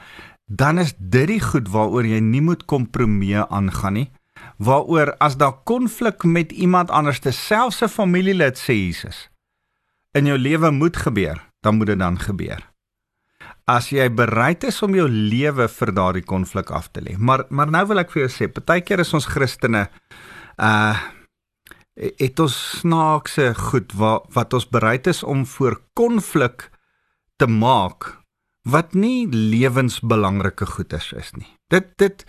dan 0.50 0.82
is 0.82 0.96
dit 0.98 1.30
die 1.30 1.40
goed 1.40 1.70
waaroor 1.70 2.10
jy 2.10 2.18
nie 2.18 2.42
moet 2.42 2.66
kompromie 2.66 3.38
aangaan 3.38 4.00
nie, 4.00 4.08
waaroor 4.58 5.14
as 5.22 5.38
daar 5.38 5.62
konflik 5.62 6.26
met 6.26 6.50
iemand 6.52 6.90
anders, 6.90 7.22
selfs 7.22 7.82
'n 7.82 7.88
familielid 7.88 8.58
sê 8.58 8.74
Jesus, 8.74 9.30
in 10.14 10.30
jou 10.30 10.38
lewe 10.38 10.70
moet 10.70 10.96
gebeur, 10.96 11.40
dan 11.60 11.76
moet 11.76 11.92
dit 11.92 11.98
dan 11.98 12.18
gebeur. 12.18 12.62
As 13.66 13.88
jy 13.92 14.10
bereid 14.12 14.64
is 14.68 14.82
om 14.84 14.94
jou 14.94 15.08
lewe 15.08 15.68
vir 15.68 15.92
daardie 15.96 16.24
konflik 16.24 16.70
af 16.70 16.90
te 16.92 17.00
lê. 17.00 17.16
Maar 17.16 17.46
maar 17.48 17.70
nou 17.70 17.86
wil 17.86 18.02
ek 18.04 18.12
vir 18.12 18.26
jou 18.26 18.32
sê, 18.32 18.48
partykeer 18.52 19.00
is 19.00 19.14
ons 19.14 19.26
Christene 19.26 19.88
uh 20.58 20.94
het 21.94 22.40
ons 22.42 22.54
snaakse 22.80 23.52
goed 23.54 23.92
wat 23.94 24.26
wat 24.34 24.54
ons 24.58 24.66
bereid 24.66 25.06
is 25.06 25.22
om 25.22 25.44
voor 25.46 25.76
konflik 25.94 26.68
te 27.38 27.46
maak 27.46 28.08
wat 28.64 28.94
nie 28.98 29.28
lewensbelangrike 29.30 30.66
goeders 30.66 31.12
is 31.12 31.30
nie. 31.38 31.50
Dit 31.70 31.92
dit 32.02 32.24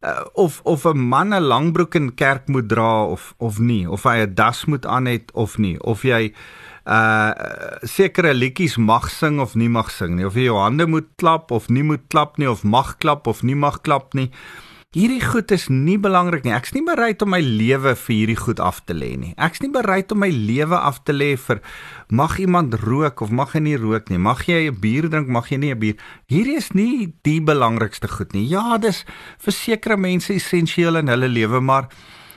uh, 0.00 0.24
of 0.32 0.60
of 0.64 0.84
'n 0.84 0.98
man 0.98 1.34
'n 1.34 1.42
langbroek 1.42 1.94
in 1.94 2.14
kerk 2.14 2.48
moet 2.48 2.68
dra 2.68 3.04
of 3.04 3.34
of 3.38 3.58
nie, 3.58 3.90
of 3.90 4.02
hy 4.02 4.16
'n 4.22 4.34
das 4.34 4.64
moet 4.64 4.86
aan 4.86 5.06
het 5.06 5.32
of 5.32 5.58
nie, 5.58 5.80
of 5.80 6.02
jy 6.02 6.34
uh 6.86 7.30
sekere 7.86 8.34
liedjies 8.34 8.76
mag 8.78 9.08
sing 9.10 9.40
of 9.40 9.54
nie 9.54 9.68
mag 9.68 9.90
sing 9.90 10.16
nie, 10.16 10.26
of 10.26 10.34
jy 10.34 10.48
jou 10.50 10.58
hande 10.58 10.86
moet 10.86 11.08
klap 11.16 11.50
of 11.50 11.68
nie 11.70 11.82
moet 11.86 12.08
klap 12.10 12.38
nie, 12.38 12.50
of 12.50 12.64
mag 12.64 12.98
klap 12.98 13.26
of 13.26 13.42
nie 13.42 13.58
mag 13.58 13.82
klap 13.82 14.14
nie. 14.14 14.30
Hierdie 14.92 15.22
goed 15.24 15.48
is 15.54 15.70
nie 15.72 15.94
belangrik 15.96 16.42
nie. 16.44 16.52
Ek's 16.52 16.74
nie 16.76 16.82
bereid 16.84 17.22
om 17.24 17.30
my 17.32 17.38
lewe 17.40 17.94
vir 17.96 18.12
hierdie 18.12 18.36
goed 18.36 18.58
af 18.60 18.82
te 18.84 18.92
lê 18.92 19.14
nie. 19.16 19.30
Ek's 19.40 19.62
nie 19.64 19.70
bereid 19.72 20.12
om 20.12 20.20
my 20.20 20.28
lewe 20.28 20.76
af 20.76 20.98
te 21.08 21.14
lê 21.16 21.30
vir 21.40 21.62
mag 22.12 22.34
iemand 22.36 22.76
rook 22.82 23.22
of 23.24 23.32
mag 23.32 23.54
hy 23.56 23.62
nie 23.64 23.78
rook 23.80 24.12
nie. 24.12 24.20
Mag 24.20 24.44
jy 24.44 24.68
'n 24.68 24.76
bier 24.82 25.08
drink, 25.08 25.32
mag 25.32 25.48
jy 25.48 25.56
nie 25.56 25.72
'n 25.72 25.80
bier. 25.80 25.96
Hierdie 26.28 26.58
is 26.60 26.74
nie 26.74 27.14
die 27.24 27.40
belangrikste 27.40 28.06
goed 28.06 28.34
nie. 28.34 28.44
Ja, 28.44 28.76
dis 28.76 29.06
vir 29.38 29.52
sekere 29.52 29.96
mense 29.96 30.34
essensieel 30.34 30.96
in 30.96 31.08
hulle 31.08 31.28
lewe, 31.28 31.60
maar 31.60 31.88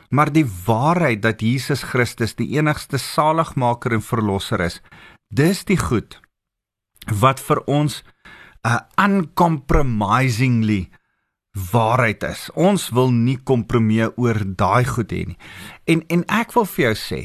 maar 0.10 0.32
die 0.32 0.46
waarheid 0.66 1.22
dat 1.22 1.42
Jesus 1.42 1.84
Christus 1.84 2.36
die 2.36 2.58
enigste 2.58 2.98
saligmaker 2.98 3.94
en 3.98 4.02
verlosser 4.06 4.62
is, 4.62 4.82
dis 5.30 5.64
die 5.66 5.80
goed 5.80 6.20
wat 7.22 7.40
vir 7.40 7.62
ons 7.68 8.04
'n 8.66 8.70
uh, 8.70 8.80
uncompromisingly 8.98 10.90
waarheid 11.72 12.24
is. 12.24 12.50
Ons 12.56 12.90
wil 12.90 13.12
nie 13.12 13.38
kompromie 13.38 14.10
oor 14.18 14.42
daai 14.44 14.86
goed 14.86 15.12
hê 15.12 15.26
nie. 15.28 15.38
En 15.88 16.04
en 16.10 16.26
ek 16.28 16.54
wil 16.56 16.66
vir 16.66 16.86
jou 16.86 16.96
sê, 16.96 17.22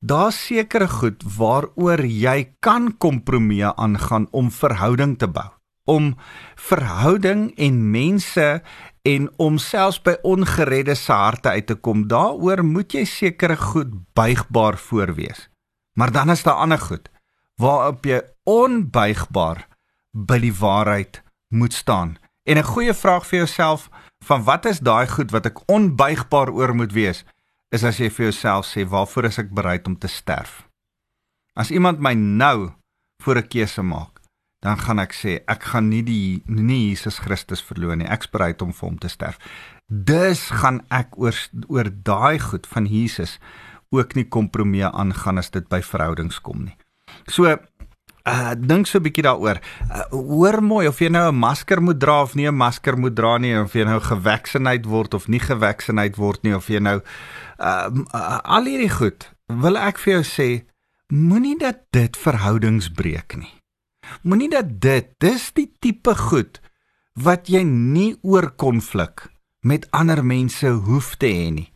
daar's 0.00 0.38
sekere 0.46 0.88
goed 0.88 1.24
waaroor 1.38 2.04
jy 2.04 2.54
kan 2.60 2.92
kompromie 2.98 3.66
aangaan 3.66 4.28
om 4.30 4.50
verhouding 4.50 5.18
te 5.18 5.26
bou. 5.26 5.57
Om 5.88 6.12
verhouding 6.68 7.54
en 7.56 7.76
mense 7.90 8.48
en 9.08 9.28
om 9.40 9.56
selfs 9.62 10.02
by 10.04 10.18
ongeredde 10.22 10.94
se 10.98 11.12
harte 11.12 11.48
uit 11.48 11.66
te 11.66 11.74
kom. 11.74 12.04
Daaroor 12.10 12.64
moet 12.64 12.92
jy 12.92 13.06
sekere 13.08 13.56
goed 13.56 13.94
buigbaar 14.18 14.76
voorwees. 14.78 15.48
Maar 15.96 16.12
dan 16.12 16.30
is 16.30 16.44
daar 16.44 16.60
ander 16.60 16.78
goed 16.78 17.08
waarop 17.58 18.04
jy 18.06 18.20
onbuigbaar 18.46 19.64
by 20.14 20.38
die 20.38 20.54
waarheid 20.54 21.22
moet 21.50 21.74
staan. 21.74 22.16
En 22.46 22.56
'n 22.56 22.70
goeie 22.72 22.94
vraag 22.94 23.26
vir 23.26 23.38
jouself 23.38 23.88
van 24.24 24.44
wat 24.44 24.64
is 24.64 24.78
daai 24.80 25.06
goed 25.06 25.30
wat 25.30 25.46
ek 25.46 25.68
onbuigbaar 25.68 26.50
oor 26.50 26.74
moet 26.74 26.92
wees? 26.92 27.24
Is 27.68 27.84
as 27.84 27.98
jy 27.98 28.10
vir 28.10 28.24
jouself 28.24 28.66
sê 28.66 28.86
waarvoor 28.88 29.24
is 29.24 29.38
ek 29.38 29.50
bereid 29.50 29.86
om 29.86 29.98
te 29.98 30.08
sterf? 30.08 30.68
As 31.54 31.70
iemand 31.70 31.98
my 31.98 32.14
nou 32.14 32.70
voor 33.22 33.36
'n 33.36 33.48
keuse 33.48 33.82
maak, 33.82 34.17
dan 34.64 34.78
gaan 34.78 34.98
ek 34.98 35.14
sê 35.14 35.38
ek 35.46 35.70
gaan 35.72 35.88
nie 35.92 36.02
die 36.02 36.42
nie 36.46 36.88
Jesus 36.90 37.20
Christus 37.22 37.62
verloon 37.62 38.02
nie. 38.02 38.10
Ek's 38.10 38.30
bereid 38.30 38.62
om 38.62 38.72
vir 38.74 38.88
hom 38.88 38.98
te 38.98 39.10
sterf. 39.12 39.38
Dus 39.88 40.48
gaan 40.60 40.82
ek 40.90 41.14
oor 41.16 41.36
oor 41.68 41.90
daai 41.90 42.38
goed 42.42 42.66
van 42.66 42.86
Jesus 42.90 43.38
ook 43.94 44.14
nie 44.18 44.26
kompromie 44.28 44.84
aangaan 44.84 45.38
as 45.38 45.50
dit 45.54 45.68
by 45.70 45.80
verhoudings 45.82 46.42
kom 46.44 46.66
nie. 46.66 46.76
So 47.30 47.56
uh 48.28 48.52
dink 48.54 48.86
so 48.86 48.98
'n 48.98 49.02
bietjie 49.02 49.24
daaroor. 49.24 49.60
Uh, 49.88 50.02
hoor 50.10 50.60
mooi 50.62 50.88
of 50.88 50.98
jy 51.00 51.08
nou 51.08 51.30
'n 51.30 51.38
masker 51.38 51.80
moet 51.80 52.00
dra 52.00 52.22
of 52.22 52.34
nie 52.34 52.48
'n 52.48 52.54
masker 52.54 52.98
moet 52.98 53.14
dra 53.14 53.38
nie 53.38 53.56
of 53.56 53.72
jy 53.72 53.84
nou 53.84 54.00
gevaksinheid 54.00 54.84
word 54.86 55.14
of 55.14 55.28
nie 55.28 55.40
gevaksinheid 55.40 56.16
word 56.16 56.42
nie 56.42 56.54
of 56.54 56.68
jy 56.68 56.78
nou 56.78 57.00
uh, 57.58 57.88
uh 58.14 58.40
al 58.44 58.64
hierdie 58.64 58.90
goed. 58.90 59.30
Wil 59.46 59.76
ek 59.76 59.98
vir 59.98 60.12
jou 60.12 60.24
sê, 60.24 60.64
moenie 61.08 61.58
dat 61.58 61.88
dit 61.90 62.16
verhoudings 62.16 62.90
breek 62.92 63.36
nie. 63.36 63.57
Moenie 64.22 64.50
dat 64.50 64.80
dit 64.80 65.10
dis 65.20 65.52
die 65.52 65.68
tipe 65.80 66.14
goed 66.14 66.60
wat 67.18 67.48
jy 67.50 67.64
nie 67.66 68.16
oor 68.22 68.50
konflik 68.56 69.26
met 69.66 69.88
ander 69.90 70.22
mense 70.24 70.70
hoef 70.86 71.16
te 71.16 71.26
hê 71.26 71.50
nie. 71.50 71.70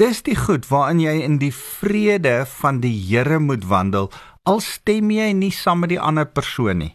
Dis 0.00 0.22
die 0.24 0.36
goed 0.36 0.64
waarin 0.70 1.02
jy 1.02 1.18
in 1.26 1.36
die 1.38 1.52
vrede 1.52 2.46
van 2.48 2.80
die 2.80 2.94
Here 2.96 3.38
moet 3.38 3.66
wandel 3.68 4.08
al 4.48 4.62
stem 4.64 5.10
jy 5.12 5.28
nie 5.36 5.52
saam 5.52 5.82
met 5.84 5.92
die 5.92 6.00
ander 6.00 6.24
persoon 6.24 6.80
nie. 6.80 6.94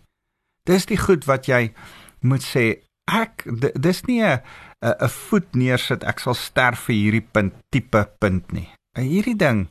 Dis 0.66 0.88
die 0.90 0.98
goed 0.98 1.28
wat 1.30 1.46
jy 1.46 1.70
moet 2.26 2.42
sê 2.42 2.82
ek 3.06 3.46
dis 3.78 4.02
nie 4.10 4.22
'n 4.24 4.42
'n 4.82 5.10
voet 5.10 5.56
neersit 5.56 6.04
ek 6.04 6.20
sal 6.20 6.34
sterf 6.34 6.88
vir 6.88 6.96
hierdie 6.96 7.28
punt 7.34 7.54
tipe 7.72 8.02
punt 8.20 8.52
nie. 8.52 8.70
Hierdie 8.98 9.38
ding 9.38 9.68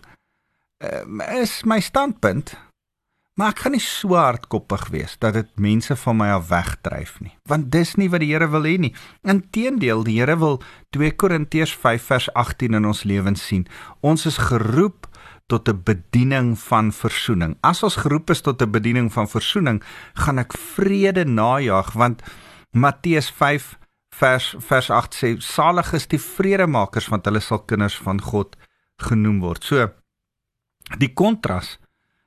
uh, 0.82 1.42
is 1.42 1.64
my 1.64 1.80
standpunt. 1.80 2.54
Maar 3.34 3.50
ek 3.50 3.64
kan 3.64 3.74
nie 3.74 3.82
so 3.82 4.14
hardkoppig 4.14 4.84
wees 4.94 5.16
dat 5.18 5.34
dit 5.34 5.48
mense 5.58 5.96
van 5.98 6.16
my 6.20 6.28
af 6.36 6.46
wegdryf 6.52 7.16
nie, 7.18 7.32
want 7.50 7.72
dis 7.74 7.96
nie 7.98 8.06
wat 8.12 8.22
die 8.22 8.30
Here 8.30 8.46
wil 8.52 8.62
hê 8.68 8.76
nie. 8.78 8.92
Inteendeel, 9.26 10.04
die 10.06 10.20
Here 10.20 10.36
wil 10.38 10.60
2 10.94 11.16
Korintiërs 11.18 11.74
5 11.82 12.06
vers 12.12 12.28
18 12.38 12.78
in 12.78 12.86
ons 12.86 13.02
lewens 13.02 13.42
sien. 13.42 13.66
Ons 14.06 14.28
is 14.30 14.38
geroep 14.38 15.08
tot 15.50 15.68
'n 15.68 15.82
bediening 15.82 16.54
van 16.58 16.92
versoening. 16.92 17.56
As 17.60 17.82
ons 17.82 17.96
geroep 17.96 18.30
is 18.30 18.40
tot 18.40 18.62
'n 18.62 18.70
bediening 18.70 19.12
van 19.12 19.28
versoening, 19.28 19.82
gaan 20.14 20.38
ek 20.38 20.52
vrede 20.52 21.24
najag 21.24 21.92
want 21.92 22.22
Matteus 22.70 23.30
5 23.30 23.78
vers 24.14 24.54
vers 24.58 24.90
8 24.90 25.14
sê 25.14 25.40
salig 25.40 25.92
is 25.92 26.06
die 26.06 26.20
vredemakers 26.20 27.08
want 27.08 27.24
hulle 27.24 27.40
sal 27.40 27.58
kinders 27.58 27.98
van 27.98 28.20
God 28.20 28.56
genoem 28.96 29.40
word. 29.40 29.64
So 29.64 29.88
die 30.98 31.12
kontras 31.12 31.78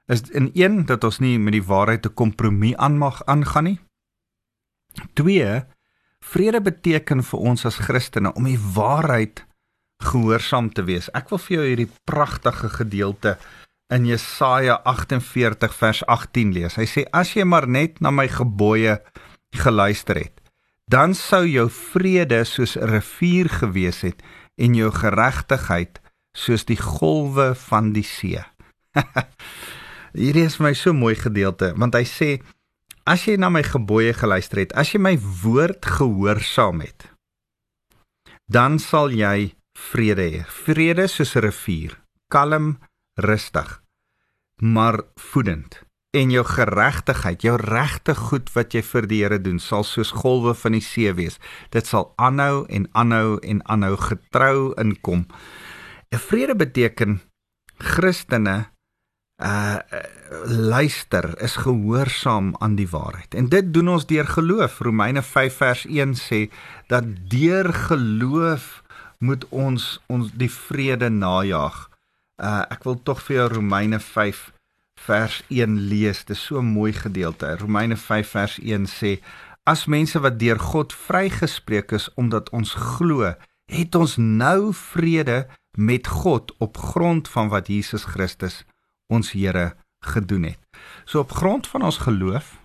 is 0.08 0.30
in 0.32 0.52
een 0.54 0.86
dat 0.86 1.04
ons 1.04 1.20
nie 1.20 1.38
met 1.40 1.54
die 1.54 1.64
waarheid 1.64 2.06
'n 2.06 2.14
kompromie 2.14 2.78
aan 2.78 2.98
mag 2.98 3.26
aangaan 3.26 3.64
nie. 3.64 3.80
2 5.14 5.66
Vrede 6.28 6.60
beteken 6.62 7.22
vir 7.24 7.40
ons 7.40 7.66
as 7.66 7.80
Christene 7.86 8.34
om 8.36 8.48
die 8.50 8.60
waarheid 8.60 9.46
gehoorsaam 10.04 10.72
te 10.74 10.84
wees. 10.88 11.08
Ek 11.18 11.30
wil 11.32 11.42
vir 11.42 11.56
jou 11.58 11.66
hierdie 11.68 11.92
pragtige 12.10 12.70
gedeelte 12.74 13.38
in 13.94 14.06
Jesaja 14.06 14.82
48 14.84 15.76
vers 15.78 16.04
18 16.06 16.52
lees. 16.58 16.76
Hy 16.76 16.88
sê 16.90 17.06
as 17.16 17.32
jy 17.38 17.46
maar 17.48 17.68
net 17.68 18.02
na 18.04 18.12
my 18.12 18.28
gebooie 18.28 18.98
geluister 19.56 20.20
het, 20.20 20.36
dan 20.92 21.16
sou 21.16 21.46
jou 21.48 21.70
vrede 21.72 22.44
soos 22.46 22.76
'n 22.76 22.90
rivier 22.92 23.50
gewees 23.50 24.02
het 24.02 24.22
en 24.58 24.76
jou 24.76 24.92
geregtigheid 24.92 26.02
soos 26.36 26.66
die 26.66 26.82
golwe 26.82 27.56
van 27.56 27.94
die 27.94 28.04
see. 28.04 28.44
Hierdie 30.14 30.46
is 30.46 30.60
my 30.60 30.74
so 30.74 30.94
mooi 30.94 31.16
gedeelte 31.16 31.74
want 31.78 31.96
hy 31.96 32.06
sê 32.08 32.30
as 33.08 33.24
jy 33.28 33.38
na 33.40 33.50
my 33.50 33.64
gebooie 33.64 34.14
geluister 34.14 34.60
het, 34.60 34.74
as 34.76 34.92
jy 34.92 35.00
my 35.00 35.16
woord 35.44 35.86
gehoorsaam 35.98 36.84
het, 36.84 37.08
dan 38.52 38.80
sal 38.84 39.12
jy 39.16 39.56
vrede 39.78 40.28
hê. 40.28 40.44
Vrede 40.66 41.08
soos 41.08 41.36
'n 41.36 41.48
rivier, 41.48 41.98
kalm, 42.30 42.80
rustig, 43.16 43.82
maar 44.62 45.04
voedend. 45.16 45.84
En 46.16 46.32
jou 46.32 46.44
geregtigheid, 46.44 47.42
jou 47.42 47.56
regte 47.56 48.16
goed 48.16 48.50
wat 48.56 48.74
jy 48.74 48.82
vir 48.82 49.08
die 49.08 49.24
Here 49.24 49.42
doen, 49.42 49.60
sal 49.60 49.84
soos 49.84 50.12
golwe 50.12 50.54
van 50.56 50.72
die 50.72 50.82
see 50.82 51.14
wees. 51.14 51.40
Dit 51.70 51.86
sal 51.86 52.14
aanhou 52.18 52.66
en 52.70 52.88
aanhou 52.94 53.40
en 53.40 53.62
aanhou 53.68 53.98
getrou 53.98 54.74
inkom. 54.78 55.28
'n 56.12 56.18
Vrede 56.18 56.56
beteken 56.56 57.22
Christene 57.78 58.72
uh 59.38 59.78
luister 60.46 61.42
is 61.42 61.56
gehoorsaam 61.56 62.56
aan 62.58 62.76
die 62.76 62.90
waarheid. 62.90 63.36
En 63.36 63.50
dit 63.50 63.74
doen 63.74 63.90
ons 63.90 64.06
deur 64.06 64.28
geloof. 64.28 64.80
Romeine 64.80 65.22
5 65.22 65.54
vers 65.54 65.86
1 65.86 66.16
sê 66.18 66.50
dat 66.88 67.06
deur 67.30 67.74
geloof 67.74 68.84
moet 69.18 69.46
ons 69.50 70.02
ons 70.06 70.32
die 70.34 70.52
vrede 70.52 71.10
najag. 71.10 71.90
Uh 72.42 72.66
ek 72.70 72.84
wil 72.84 72.98
tog 73.04 73.22
vir 73.28 73.36
jou 73.36 73.48
Romeine 73.54 74.00
5 74.00 74.52
vers 75.06 75.44
1 75.54 75.78
lees. 75.90 76.26
Dit 76.26 76.36
is 76.36 76.44
so 76.44 76.60
'n 76.60 76.74
mooi 76.74 76.94
gedeelte. 76.94 77.58
Romeine 77.58 77.96
5 77.96 78.30
vers 78.30 78.58
1 78.60 78.86
sê: 78.86 79.22
As 79.64 79.86
mense 79.86 80.20
wat 80.20 80.40
deur 80.40 80.60
God 80.60 80.94
vrygespreek 80.94 81.92
is 81.92 82.10
omdat 82.14 82.50
ons 82.50 82.74
glo, 82.74 83.34
het 83.66 83.96
ons 83.96 84.18
nou 84.18 84.74
vrede 84.74 85.48
met 85.78 86.08
God 86.08 86.56
op 86.58 86.78
grond 86.78 87.28
van 87.28 87.50
wat 87.50 87.68
Jesus 87.68 88.04
Christus 88.04 88.66
ons 89.08 89.32
Here 89.32 89.76
gedoen 90.00 90.44
het. 90.44 90.60
So 91.06 91.20
op 91.20 91.32
grond 91.32 91.68
van 91.68 91.84
ons 91.84 91.98
geloof 91.98 92.62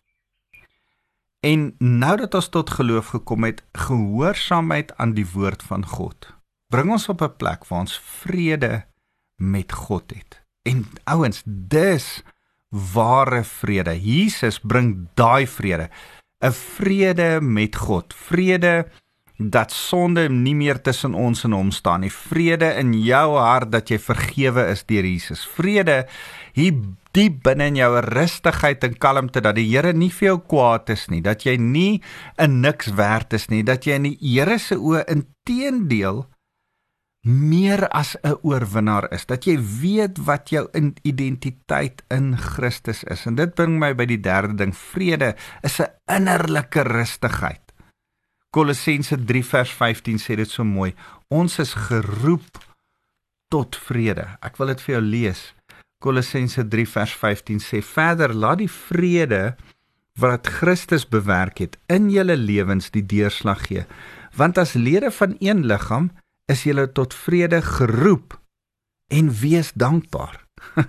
en 1.41 1.75
nou 1.79 2.17
dat 2.17 2.35
ons 2.35 2.49
tot 2.49 2.71
geloof 2.71 3.07
gekom 3.07 3.45
het, 3.45 3.65
gehoorsaamheid 3.73 4.97
aan 4.97 5.15
die 5.15 5.27
woord 5.27 5.63
van 5.63 5.87
God 5.87 6.31
bring 6.73 6.91
ons 6.91 7.09
op 7.09 7.23
'n 7.23 7.37
plek 7.37 7.67
waar 7.69 7.81
ons 7.81 7.99
vrede 7.99 8.87
met 9.37 9.73
God 9.73 10.11
het. 10.11 10.43
En 10.63 10.87
ouens, 11.05 11.43
dis 11.47 12.23
ware 12.69 13.45
vrede. 13.45 14.01
Jesus 14.01 14.61
bring 14.61 15.09
daai 15.15 15.47
vrede. 15.47 15.91
'n 16.41 16.53
Vrede 16.53 17.41
met 17.41 17.77
God. 17.77 18.15
Vrede 18.15 18.89
dat 19.51 19.73
sonde 19.73 20.29
nie 20.29 20.55
meer 20.55 20.81
tussen 20.81 21.15
ons 21.15 21.45
en 21.45 21.53
hom 21.53 21.71
staan 21.71 22.01
nie. 22.01 22.11
Vrede 22.13 22.75
in 22.79 22.93
jou 22.93 23.39
hart 23.39 23.73
dat 23.73 23.91
jy 23.91 23.99
vergewe 23.99 24.69
is 24.73 24.85
deur 24.85 25.05
Jesus. 25.05 25.47
Vrede 25.47 26.07
hier 26.55 26.77
diep 27.13 27.43
binne 27.45 27.67
in 27.73 27.77
jou 27.77 27.91
rustigheid 28.01 28.85
en 28.85 28.99
kalmte 28.99 29.41
dat 29.45 29.57
die 29.57 29.69
Here 29.69 29.93
nie 29.93 30.11
vir 30.11 30.33
jou 30.33 30.39
kwaad 30.49 30.93
is 30.95 31.09
nie, 31.13 31.21
dat 31.21 31.45
jy 31.45 31.57
nie 31.57 32.01
'n 32.39 32.61
niks 32.61 32.95
werd 32.95 33.33
is 33.33 33.49
nie, 33.49 33.63
dat 33.63 33.85
jy 33.87 33.95
in 33.95 34.03
die 34.03 34.19
Here 34.21 34.59
se 34.59 34.77
oë 34.77 35.05
inteendeel 35.09 36.27
meer 37.23 37.89
as 37.89 38.17
'n 38.23 38.39
oorwinnaar 38.43 39.13
is, 39.13 39.27
dat 39.27 39.45
jy 39.45 39.59
weet 39.81 40.19
wat 40.19 40.51
jou 40.51 40.69
identiteit 41.03 42.03
in 42.09 42.37
Christus 42.37 43.05
is. 43.05 43.27
En 43.27 43.35
dit 43.35 43.55
bring 43.55 43.79
my 43.79 43.95
by 43.95 44.05
die 44.07 44.21
derde 44.21 44.55
ding, 44.55 44.77
vrede 44.77 45.35
is 45.63 45.81
'n 45.81 45.87
innerlike 46.07 46.83
rustigheid. 46.83 47.72
Kolossense 48.53 49.17
3 49.17 49.45
vers 49.49 49.71
15 49.73 50.19
sê 50.21 50.37
dit 50.37 50.51
so 50.51 50.65
mooi. 50.65 50.91
Ons 51.33 51.57
is 51.63 51.73
geroep 51.89 52.61
tot 53.53 53.77
vrede. 53.89 54.27
Ek 54.45 54.59
wil 54.61 54.75
dit 54.75 54.83
vir 54.85 54.99
jou 54.99 55.05
lees. 55.05 55.41
Kolossense 56.05 56.65
3 56.69 56.85
vers 56.95 57.15
15 57.17 57.63
sê 57.65 57.81
verder 57.81 58.35
laat 58.37 58.61
die 58.61 58.69
vrede 58.69 59.55
wat 60.21 60.51
Christus 60.61 61.07
bewerk 61.09 61.63
het 61.65 61.79
in 61.89 62.11
julle 62.13 62.37
lewens 62.37 62.91
die 62.93 63.05
deurslag 63.07 63.65
gee. 63.71 63.87
Want 64.37 64.61
as 64.61 64.75
lede 64.77 65.09
van 65.17 65.37
een 65.41 65.65
liggaam 65.69 66.11
is 66.53 66.67
julle 66.69 66.91
tot 66.93 67.17
vrede 67.17 67.63
geroep 67.65 68.37
en 69.09 69.33
wees 69.33 69.73
dankbaar. 69.73 70.37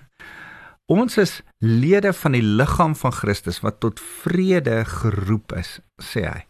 Ons 0.91 1.15
is 1.17 1.39
lede 1.63 2.12
van 2.12 2.36
die 2.36 2.43
liggaam 2.43 2.91
van 3.00 3.15
Christus 3.15 3.62
wat 3.63 3.79
tot 3.79 4.03
vrede 4.03 4.82
geroep 5.00 5.55
is, 5.55 5.77
sê 6.03 6.27
hy. 6.27 6.43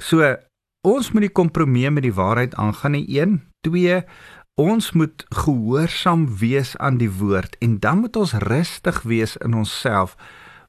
So 0.00 0.24
ons 0.88 1.10
moet 1.12 1.28
die 1.28 1.36
kompromie 1.36 1.90
met 1.92 2.06
die 2.06 2.16
waarheid 2.16 2.54
aangaan 2.56 2.96
nie 2.96 3.06
1, 3.20 3.40
2 3.68 4.02
ons 4.60 4.92
moet 4.92 5.24
gehoorsaam 5.32 6.26
wees 6.40 6.74
aan 6.76 6.98
die 7.00 7.10
woord 7.10 7.56
en 7.64 7.78
dan 7.80 8.02
moet 8.04 8.16
ons 8.16 8.32
rustig 8.44 9.02
wees 9.08 9.36
in 9.44 9.54
onsself 9.56 10.16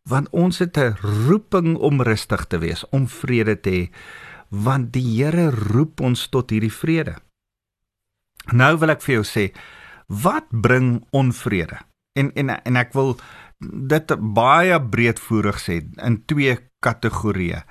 want 0.10 0.30
ons 0.30 0.60
het 0.60 0.78
'n 0.78 0.96
roeping 1.28 1.78
om 1.78 2.02
rustig 2.02 2.46
te 2.46 2.58
wees, 2.58 2.90
om 2.90 3.08
vrede 3.08 3.60
te 3.60 3.70
hê 3.70 3.90
want 4.50 4.92
die 4.94 5.24
Here 5.24 5.50
roep 5.50 6.02
ons 6.02 6.28
tot 6.28 6.50
hierdie 6.50 6.74
vrede. 6.74 7.16
Nou 8.52 8.78
wil 8.78 8.90
ek 8.90 9.02
vir 9.02 9.14
jou 9.14 9.24
sê, 9.24 9.54
wat 10.08 10.48
bring 10.50 11.06
onvrede? 11.12 11.80
En 12.14 12.32
en 12.36 12.50
en 12.50 12.76
ek 12.76 12.94
wil 12.94 13.16
dit 13.88 14.12
baie 14.34 14.82
breedvoerig 14.90 15.60
sê 15.60 15.82
in 16.04 16.26
twee 16.26 16.58
kategorieë. 16.80 17.64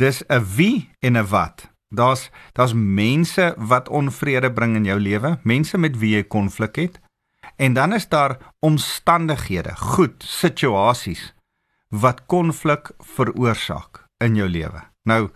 Dis 0.00 0.22
'n 0.28 0.44
wie 0.56 0.90
en 0.98 1.16
'n 1.16 1.26
wat. 1.26 1.68
Daar's 1.88 2.30
daar's 2.52 2.72
mense 2.72 3.54
wat 3.56 3.88
onvrede 3.88 4.52
bring 4.52 4.74
in 4.76 4.84
jou 4.84 5.00
lewe, 5.00 5.38
mense 5.42 5.78
met 5.78 5.98
wie 5.98 6.14
jy 6.14 6.22
konflik 6.24 6.76
het. 6.76 7.00
En 7.56 7.72
dan 7.72 7.92
is 7.92 8.08
daar 8.08 8.38
omstandighede, 8.58 9.76
goed, 9.76 10.22
situasies 10.22 11.34
wat 11.88 12.26
konflik 12.26 12.90
veroorsaak 12.98 14.06
in 14.16 14.34
jou 14.34 14.48
lewe. 14.48 14.82
Nou 15.02 15.30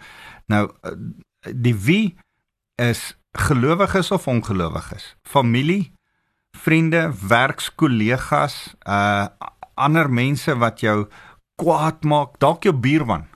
nou 0.46 0.70
die 1.54 1.74
wie 1.74 2.16
is 2.74 3.18
gelowiges 3.32 4.10
of 4.10 4.26
ongelowiges, 4.26 5.16
familie, 5.22 5.92
vriende, 6.56 7.12
werkskollegas, 7.28 8.74
uh 8.86 9.26
ander 9.74 10.10
mense 10.10 10.56
wat 10.56 10.80
jou 10.80 11.08
kwaad 11.54 12.04
maak, 12.04 12.38
dalk 12.38 12.62
jou 12.62 12.74
buurman. 12.74 13.26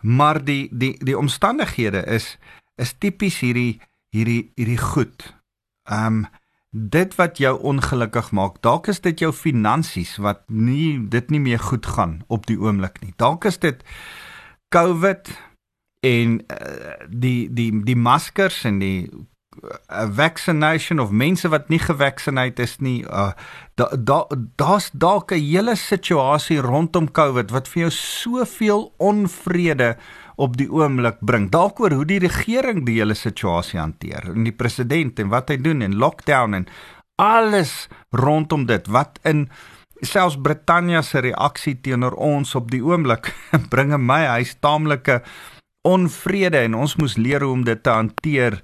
Maar 0.00 0.44
die 0.44 0.68
die 0.72 0.96
die 1.04 1.18
omstandighede 1.18 2.04
is 2.06 2.36
is 2.76 2.94
tipies 2.98 3.40
hierdie 3.40 3.80
hierdie 4.14 4.52
hierdie 4.54 4.80
goed. 4.80 5.34
Um 5.84 6.26
dit 6.70 7.14
wat 7.18 7.38
jou 7.42 7.56
ongelukkig 7.66 8.30
maak, 8.30 8.60
dalk 8.62 8.86
is 8.86 9.00
dit 9.02 9.18
jou 9.18 9.32
finansies 9.34 10.16
wat 10.22 10.44
nie 10.46 11.08
dit 11.10 11.30
nie 11.30 11.40
meer 11.40 11.58
goed 11.58 11.86
gaan 11.86 12.20
op 12.28 12.46
die 12.46 12.60
oomblik 12.60 13.00
nie. 13.02 13.10
Dalk 13.18 13.44
is 13.44 13.58
dit 13.58 13.82
COVID, 14.70 15.32
en 16.00 16.40
uh, 16.46 17.06
die 17.08 17.52
die 17.52 17.70
die 17.84 17.96
maskers 17.96 18.64
en 18.64 18.78
die 18.80 19.08
uh, 19.58 20.06
vaccination 20.14 21.00
of 21.00 21.10
mense 21.10 21.48
wat 21.48 21.68
nie 21.68 21.80
gevaccineerd 21.82 22.60
is 22.62 22.76
nie 22.78 23.02
uh, 23.04 23.32
da 23.74 23.88
da 23.96 24.24
daar's 24.56 24.90
dalk 24.92 25.32
'n 25.32 25.42
hele 25.42 25.76
situasie 25.76 26.60
rondom 26.60 27.10
COVID 27.10 27.50
wat 27.50 27.68
vir 27.68 27.82
jou 27.82 27.90
soveel 27.90 28.92
onvrede 28.98 29.96
op 30.36 30.56
die 30.56 30.70
oomblik 30.72 31.18
bring. 31.20 31.50
Dalk 31.50 31.80
oor 31.80 31.92
hoe 31.92 32.04
die 32.04 32.18
regering 32.18 32.86
die 32.86 32.98
hele 33.00 33.14
situasie 33.14 33.80
hanteer 33.80 34.30
en 34.32 34.44
die 34.44 34.56
president 34.56 35.18
en 35.18 35.28
wat 35.28 35.48
hy 35.48 35.56
doen 35.56 35.82
en 35.82 35.96
lockdown 35.96 36.54
en 36.54 36.66
alles 37.20 37.88
rondom 38.16 38.66
dit 38.66 38.86
wat 38.88 39.18
in 39.28 39.48
selfs 40.00 40.38
Brittanje 40.40 41.02
se 41.02 41.20
reaksie 41.20 41.76
teenoor 41.80 42.16
ons 42.16 42.54
op 42.54 42.70
die 42.70 42.80
oomblik 42.84 43.34
bringe 43.72 43.98
my 43.98 44.24
hy's 44.26 44.56
taamlike 44.60 45.20
onvrede 45.84 46.64
en 46.64 46.74
ons 46.74 46.96
moes 47.00 47.16
leer 47.16 47.44
hoe 47.44 47.52
om 47.52 47.64
dit 47.64 47.82
te 47.82 47.92
hanteer 47.92 48.60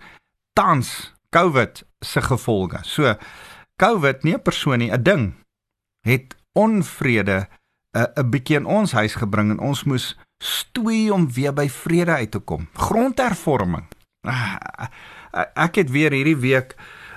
tans 0.57 1.13
COVID 1.31 1.83
se 2.01 2.23
gevolge. 2.25 2.81
So 2.83 3.15
COVID 3.77 4.23
nie 4.25 4.35
'n 4.35 4.43
persoon 4.43 4.79
nie, 4.79 4.91
'n 4.91 5.03
ding 5.03 5.35
het 6.01 6.37
onvrede 6.53 7.49
'n 7.93 8.07
uh, 8.17 8.31
bietjie 8.31 8.57
in 8.57 8.67
ons 8.67 8.93
huis 8.93 9.15
gebring 9.15 9.51
en 9.51 9.59
ons 9.59 9.85
moes 9.85 10.17
stoei 10.39 11.11
om 11.11 11.33
weer 11.33 11.53
by 11.53 11.69
vrede 11.69 12.13
uit 12.13 12.31
te 12.31 12.39
kom. 12.39 12.69
Grondhervorming. 12.73 13.85
Uh, 14.27 14.57
ek 15.55 15.75
het 15.75 15.91
weer 15.91 16.13
hierdie 16.13 16.37
week 16.37 16.77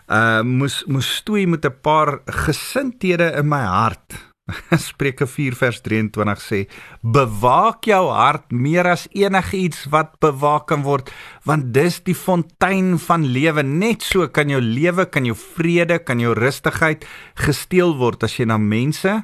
uh 0.09 0.41
moes 0.41 0.83
moes 0.85 1.15
stoei 1.15 1.45
met 1.47 1.65
'n 1.65 1.79
paar 1.81 2.19
gesindhede 2.25 3.31
in 3.37 3.47
my 3.47 3.61
hart 3.61 4.28
Spreuke 4.89 5.27
4 5.27 5.57
vers 5.59 5.81
23 5.85 6.43
sê: 6.43 6.59
Bewaak 7.01 7.89
jou 7.89 8.03
hart 8.13 8.51
meer 8.51 8.87
as 8.91 9.07
enigiets 9.15 9.85
wat 9.93 10.15
bewaak 10.23 10.69
kan 10.71 10.85
word, 10.87 11.11
want 11.45 11.73
dis 11.73 11.99
die 12.05 12.17
fontein 12.17 12.97
van 13.07 13.27
lewe. 13.27 13.63
Net 13.63 14.05
so 14.05 14.27
kan 14.27 14.49
jou 14.49 14.61
lewe, 14.61 15.09
kan 15.09 15.27
jou 15.27 15.37
vrede, 15.37 15.99
kan 16.03 16.21
jou 16.21 16.33
rustigheid 16.37 17.05
gesteel 17.39 17.97
word 17.99 18.23
as 18.23 18.39
jy 18.39 18.49
na 18.49 18.57
mense 18.61 19.19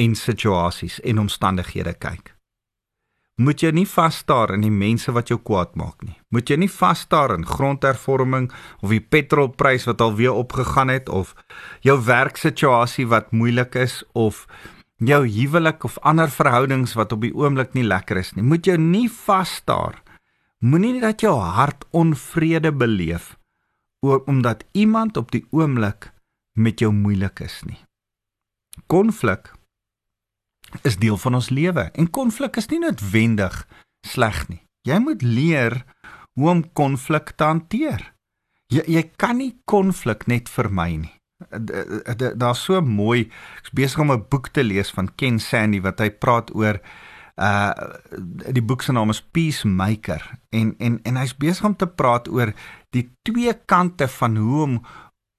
en 0.00 0.14
situasies 0.16 1.00
en 1.04 1.20
omstandighede 1.26 1.94
kyk 2.00 2.32
moet 3.40 3.62
jy 3.64 3.70
nie 3.72 3.86
vasstaar 3.88 4.52
in 4.54 4.64
die 4.64 4.72
mense 4.72 5.12
wat 5.14 5.30
jou 5.32 5.38
kwaad 5.40 5.74
maak 5.78 6.04
nie. 6.04 6.16
Moet 6.34 6.50
jy 6.52 6.58
nie 6.60 6.70
vasstaar 6.70 7.32
in 7.34 7.46
grondhervorming 7.48 8.50
of 8.82 8.92
die 8.92 9.00
petrolprys 9.00 9.86
wat 9.88 10.04
alweer 10.04 10.36
opgegaan 10.36 10.92
het 10.92 11.08
of 11.08 11.34
jou 11.86 11.96
werksituasie 12.04 13.08
wat 13.08 13.32
moeilik 13.32 13.74
is 13.80 14.02
of 14.12 14.46
jou 15.02 15.22
huwelik 15.26 15.84
of 15.84 15.98
ander 16.06 16.30
verhoudings 16.30 16.94
wat 16.98 17.12
op 17.12 17.24
die 17.24 17.34
oomblik 17.34 17.72
nie 17.74 17.86
lekker 17.86 18.20
is 18.20 18.34
nie. 18.36 18.44
Moet 18.44 18.68
jy 18.68 18.76
nie 18.78 19.08
vasstaar. 19.10 20.02
Moenie 20.62 21.00
dat 21.02 21.24
jou 21.24 21.34
hart 21.40 21.86
onvrede 21.90 22.70
beleef 22.70 23.36
oor 24.02 24.22
omdat 24.30 24.64
iemand 24.72 25.16
op 25.16 25.32
die 25.32 25.44
oomblik 25.50 26.12
met 26.54 26.80
jou 26.82 26.92
moeilik 26.92 27.40
is 27.40 27.62
nie. 27.66 27.80
Konflik 28.86 29.50
is 30.82 30.96
deel 30.96 31.16
van 31.16 31.34
ons 31.34 31.50
lewe 31.50 31.90
en 31.92 32.10
konflik 32.10 32.56
is 32.56 32.68
nie 32.72 32.80
noodwendig 32.82 33.66
sleg 34.06 34.48
nie. 34.48 34.62
Jy 34.88 34.98
moet 34.98 35.22
leer 35.22 35.84
hoe 36.34 36.50
om 36.50 36.62
konflik 36.72 37.34
te 37.36 37.44
hanteer. 37.44 38.02
Jy 38.72 38.84
jy 38.88 39.02
kan 39.20 39.38
nie 39.38 39.54
konflik 39.68 40.26
net 40.26 40.48
vermy 40.48 40.90
nie. 41.04 41.14
Daar's 42.38 42.62
so 42.64 42.80
mooi. 42.80 43.28
Ek's 43.60 43.74
besig 43.74 44.00
om 44.00 44.12
'n 44.12 44.26
boek 44.30 44.48
te 44.48 44.62
lees 44.62 44.90
van 44.90 45.14
Ken 45.16 45.38
Sande 45.38 45.80
wat 45.80 46.00
hy 46.00 46.10
praat 46.10 46.54
oor 46.54 46.80
uh 47.36 47.72
die 48.52 48.62
boek 48.62 48.82
se 48.82 48.92
naam 48.92 49.10
is 49.10 49.22
Peacemaker 49.32 50.22
en 50.50 50.74
en 50.78 51.00
en 51.02 51.16
hy's 51.16 51.36
besig 51.36 51.64
om 51.64 51.76
te 51.76 51.86
praat 51.86 52.28
oor 52.28 52.52
die 52.90 53.10
twee 53.24 53.54
kante 53.66 54.08
van 54.08 54.36
hoe 54.36 54.62
om 54.62 54.84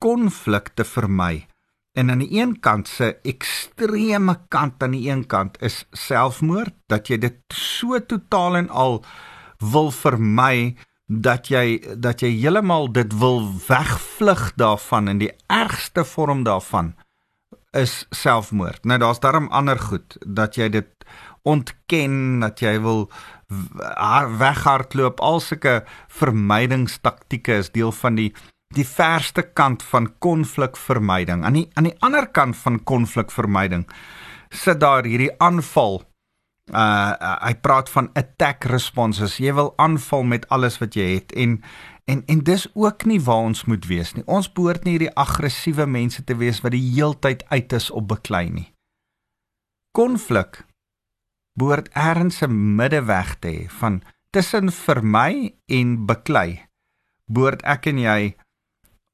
konflik 0.02 0.74
te 0.76 0.84
vermy. 0.84 1.48
En 1.94 2.10
aan 2.10 2.24
die 2.24 2.40
een 2.40 2.60
kant 2.60 2.88
se 2.88 3.12
ekstreme 3.22 4.40
kant 4.48 4.84
aan 4.84 4.96
die 4.96 5.10
een 5.10 5.26
kant 5.30 5.60
is 5.62 5.84
selfmoord 5.92 6.74
dat 6.90 7.08
jy 7.08 7.20
dit 7.22 7.38
so 7.54 8.00
totaal 8.02 8.58
en 8.64 8.70
al 8.70 9.04
wil 9.62 9.92
vermy 9.94 10.74
dat 11.06 11.52
jy 11.54 11.78
dat 12.02 12.24
jy 12.26 12.32
heeltemal 12.34 12.90
dit 12.92 13.14
wil 13.22 13.44
wegvlug 13.68 14.54
daarvan 14.58 15.08
en 15.08 15.22
die 15.22 15.32
ergste 15.54 16.06
vorm 16.06 16.44
daarvan 16.44 16.96
is 17.78 18.06
selfmoord. 18.10 18.86
Nou 18.86 18.98
daar's 19.02 19.22
darm 19.22 19.48
ander 19.54 19.80
goed 19.80 20.18
dat 20.26 20.58
jy 20.58 20.70
dit 20.70 20.90
ontken 21.44 22.40
dat 22.40 22.62
jy 22.64 22.80
wil 22.82 23.10
weghardloop, 24.40 25.20
al 25.20 25.40
sulke 25.44 25.84
vermydingstaktieke 26.08 27.60
is 27.62 27.70
deel 27.72 27.92
van 27.92 28.18
die 28.18 28.32
die 28.76 28.88
verste 28.88 29.44
kant 29.44 29.84
van 29.84 30.10
konflikvermyding. 30.20 31.44
Aan 31.46 31.54
die 31.54 31.68
aan 31.74 31.90
die 31.90 31.98
ander 32.00 32.28
kant 32.28 32.58
van 32.58 32.84
konflikvermyding 32.84 33.86
sit 34.54 34.80
daar 34.80 35.06
hierdie 35.06 35.32
aanval. 35.42 36.04
Uh, 36.72 36.80
uh 36.80 37.38
hy 37.44 37.54
praat 37.60 37.90
van 37.92 38.10
attack 38.16 38.66
responses. 38.72 39.38
Jy 39.38 39.54
wil 39.54 39.74
aanval 39.78 40.24
met 40.24 40.48
alles 40.50 40.80
wat 40.80 40.96
jy 40.96 41.16
het 41.18 41.34
en 41.34 41.62
en 42.06 42.24
en 42.28 42.44
dis 42.44 42.68
ook 42.74 43.06
nie 43.06 43.20
waar 43.22 43.50
ons 43.50 43.66
moet 43.66 43.86
wees 43.88 44.14
nie. 44.14 44.24
Ons 44.26 44.52
behoort 44.52 44.84
nie 44.84 44.98
hierdie 44.98 45.16
aggressiewe 45.16 45.86
mense 45.88 46.24
te 46.24 46.36
wees 46.36 46.62
wat 46.64 46.76
die 46.76 46.86
heeltyd 46.94 47.44
uit 47.50 47.74
is 47.74 47.90
op 47.92 48.08
beklei 48.08 48.50
nie. 48.50 48.70
Konflik 49.94 50.64
behoort 51.60 51.90
ergens 51.94 52.42
'n 52.42 52.76
middeweg 52.76 53.40
te 53.40 53.48
hê 53.48 53.70
van 53.70 54.02
tussen 54.32 54.72
vermy 54.72 55.54
en 55.66 56.06
beklei. 56.06 56.66
Behoort 57.30 57.62
ek 57.62 57.86
en 57.88 57.98
jy 57.98 58.36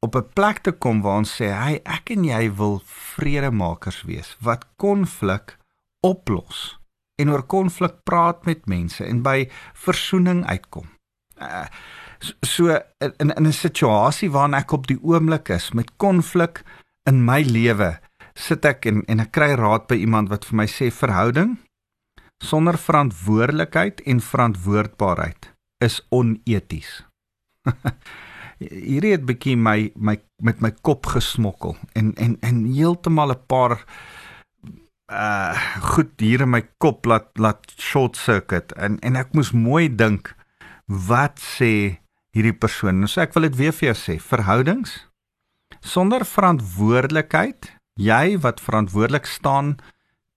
op 0.05 0.15
'n 0.15 0.29
plek 0.33 0.57
te 0.59 0.71
kom 0.71 1.01
waar 1.01 1.17
ons 1.17 1.41
sê, 1.41 1.45
"Hey, 1.45 1.81
ek 1.83 2.09
en 2.09 2.23
jy 2.23 2.55
wil 2.55 2.81
vredemakers 2.85 4.01
wees 4.03 4.37
wat 4.39 4.65
konflik 4.75 5.57
oplos." 5.99 6.79
En 7.21 7.29
oor 7.29 7.43
konflik 7.43 8.03
praat 8.03 8.45
met 8.45 8.65
mense 8.65 9.05
en 9.05 9.21
by 9.21 9.49
versoening 9.73 10.45
uitkom. 10.45 10.87
Uh, 11.41 11.65
so 12.41 12.79
in 12.99 13.31
in 13.35 13.47
'n 13.47 13.53
situasie 13.53 14.31
waarin 14.31 14.53
ek 14.53 14.71
op 14.71 14.87
die 14.87 14.99
oomblik 15.01 15.49
is 15.49 15.71
met 15.71 15.97
konflik 15.97 16.63
in 17.03 17.25
my 17.25 17.41
lewe, 17.41 17.99
sit 18.33 18.65
ek 18.65 18.85
en 18.85 19.03
en 19.05 19.19
ek 19.19 19.31
kry 19.31 19.55
raad 19.55 19.87
by 19.87 19.95
iemand 19.95 20.29
wat 20.29 20.45
vir 20.45 20.55
my 20.55 20.65
sê 20.65 20.91
verhouding 20.91 21.57
sonder 22.43 22.77
verantwoordelikheid 22.77 24.01
en 24.01 24.21
verantwoordbaarheid 24.21 25.53
is 25.77 25.99
oneties. 26.09 27.03
hierdie 28.59 29.15
het 29.15 29.25
bietjie 29.27 29.55
my 29.57 29.91
my 29.95 30.17
met 30.43 30.61
my 30.61 30.71
kop 30.83 31.07
gesmokkel 31.15 31.77
en 31.95 32.13
en 32.17 32.37
en 32.41 32.63
heeltemal 32.65 33.31
'n 33.31 33.45
paar 33.47 33.79
uh 35.09 35.55
goed 35.93 36.11
hier 36.17 36.41
in 36.41 36.49
my 36.49 36.61
kop 36.77 37.05
laat 37.05 37.29
laat 37.35 37.71
short 37.77 38.15
circuit 38.15 38.71
en 38.77 38.99
en 38.99 39.15
ek 39.15 39.33
moes 39.33 39.51
mooi 39.51 39.87
dink 39.89 40.35
wat 40.87 41.39
sê 41.39 41.99
hierdie 42.35 42.53
persoon. 42.53 42.99
Nou 42.99 43.09
sê 43.09 43.25
ek 43.25 43.33
wil 43.33 43.47
dit 43.49 43.57
weer 43.57 43.73
vir 43.73 43.91
jou 43.91 43.97
sê, 43.97 44.19
verhoudings 44.21 45.05
sonder 45.85 46.25
verantwoordelikheid, 46.25 47.69
jy 47.95 48.37
wat 48.43 48.59
verantwoordelik 48.59 49.25
staan 49.25 49.77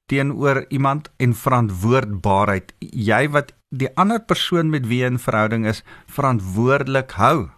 teenoor 0.06 0.66
iemand 0.68 1.08
en 1.18 1.34
verantwoordbaarheid, 1.34 2.74
jy 2.78 3.28
wat 3.32 3.52
die 3.70 3.88
ander 3.96 4.20
persoon 4.20 4.70
met 4.70 4.86
wie 4.86 5.00
jy 5.02 5.10
in 5.14 5.18
verhouding 5.18 5.66
is 5.66 5.82
verantwoordelik 6.06 7.16
hou 7.16 7.48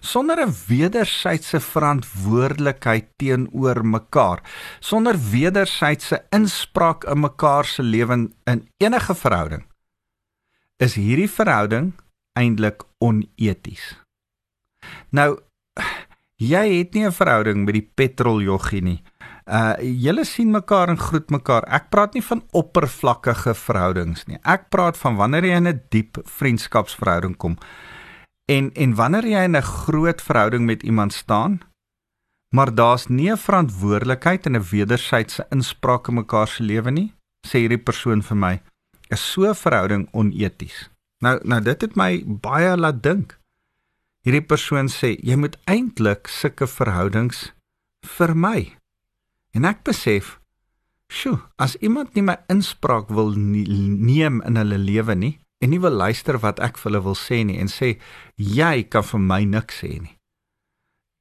sonder 0.00 0.38
'n 0.46 0.54
wederwysige 0.68 1.60
verantwoordelikheid 1.60 3.06
teenoor 3.16 3.84
mekaar, 3.86 4.42
sonder 4.80 5.16
wederwysige 5.30 6.24
inspraak 6.30 7.04
in 7.04 7.20
mekaar 7.20 7.64
se 7.64 7.82
lewe 7.82 8.30
in 8.44 8.68
enige 8.76 9.14
verhouding, 9.14 9.64
is 10.76 10.94
hierdie 10.94 11.30
verhouding 11.30 11.92
eintlik 12.32 12.84
oneties. 12.98 13.96
Nou 15.10 15.38
jy 16.36 16.78
het 16.78 16.94
nie 16.94 17.06
'n 17.06 17.12
verhouding 17.12 17.64
met 17.64 17.74
die 17.74 17.90
petroljoggie 17.94 18.82
nie. 18.82 19.02
Uh 19.46 19.76
julle 19.80 20.24
sien 20.24 20.50
mekaar 20.50 20.88
en 20.88 20.98
groet 20.98 21.30
mekaar. 21.30 21.64
Ek 21.68 21.90
praat 21.90 22.14
nie 22.14 22.22
van 22.22 22.42
oppervlakkige 22.52 23.54
verhoudings 23.54 24.26
nie. 24.26 24.38
Ek 24.42 24.68
praat 24.68 24.96
van 24.96 25.16
wanneer 25.16 25.44
jy 25.44 25.56
in 25.56 25.68
'n 25.68 25.80
diep 25.88 26.18
vriendskapsverhouding 26.24 27.36
kom. 27.36 27.56
En 28.44 28.72
en 28.72 28.94
wanneer 28.94 29.26
jy 29.26 29.42
in 29.44 29.56
'n 29.56 29.62
groot 29.62 30.22
verhouding 30.22 30.64
met 30.64 30.82
iemand 30.82 31.12
staan, 31.12 31.60
maar 32.54 32.74
daar's 32.74 33.06
nie 33.06 33.30
'n 33.30 33.36
verantwoordelikheid 33.36 34.46
en 34.46 34.56
'n 34.56 34.68
wederwysige 34.70 35.46
inspraak 35.50 36.08
in 36.08 36.14
mekaar 36.14 36.48
se 36.48 36.62
lewe 36.62 36.90
nie, 36.90 37.14
sê 37.46 37.58
hierdie 37.58 37.82
persoon 37.82 38.22
vir 38.22 38.36
my, 38.36 38.62
is 39.08 39.32
so 39.32 39.48
'n 39.48 39.54
verhouding 39.54 40.08
oneties. 40.12 40.90
Nou 41.18 41.40
nou 41.42 41.60
dit 41.62 41.80
het 41.80 41.94
my 41.96 42.22
baie 42.26 42.76
laat 42.76 43.02
dink. 43.02 43.38
Hierdie 44.24 44.46
persoon 44.46 44.88
sê 44.88 45.16
jy 45.22 45.36
moet 45.36 45.58
eintlik 45.64 46.26
sulke 46.26 46.66
verhoudings 46.66 47.52
vermy. 48.00 48.76
En 49.50 49.64
ek 49.64 49.82
besef, 49.82 50.40
sjoe, 51.08 51.38
as 51.56 51.76
iemand 51.76 52.14
nie 52.14 52.22
my 52.22 52.36
inspraak 52.46 53.08
wil 53.08 53.30
nie, 53.30 53.68
neem 53.98 54.42
in 54.42 54.56
hulle 54.56 54.78
lewe 54.78 55.14
nie, 55.14 55.38
en 55.64 55.72
nie 55.72 55.80
wil 55.80 55.96
luister 55.96 56.36
wat 56.44 56.60
ek 56.60 56.76
vir 56.80 56.90
hulle 56.90 57.04
wil 57.06 57.16
sê 57.16 57.40
nie 57.48 57.56
en 57.62 57.70
sê 57.72 57.94
jy 58.36 58.84
kan 58.92 59.06
vir 59.08 59.22
my 59.30 59.40
niks 59.48 59.80
sê 59.80 59.94
nie. 59.96 60.12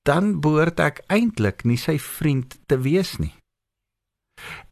Dan 0.03 0.41
behoort 0.43 0.81
ek 0.83 0.99
eintlik 1.07 1.63
nie 1.63 1.79
sy 1.79 1.95
vriend 2.01 2.57
te 2.67 2.81
wees 2.83 3.15
nie. 3.23 3.31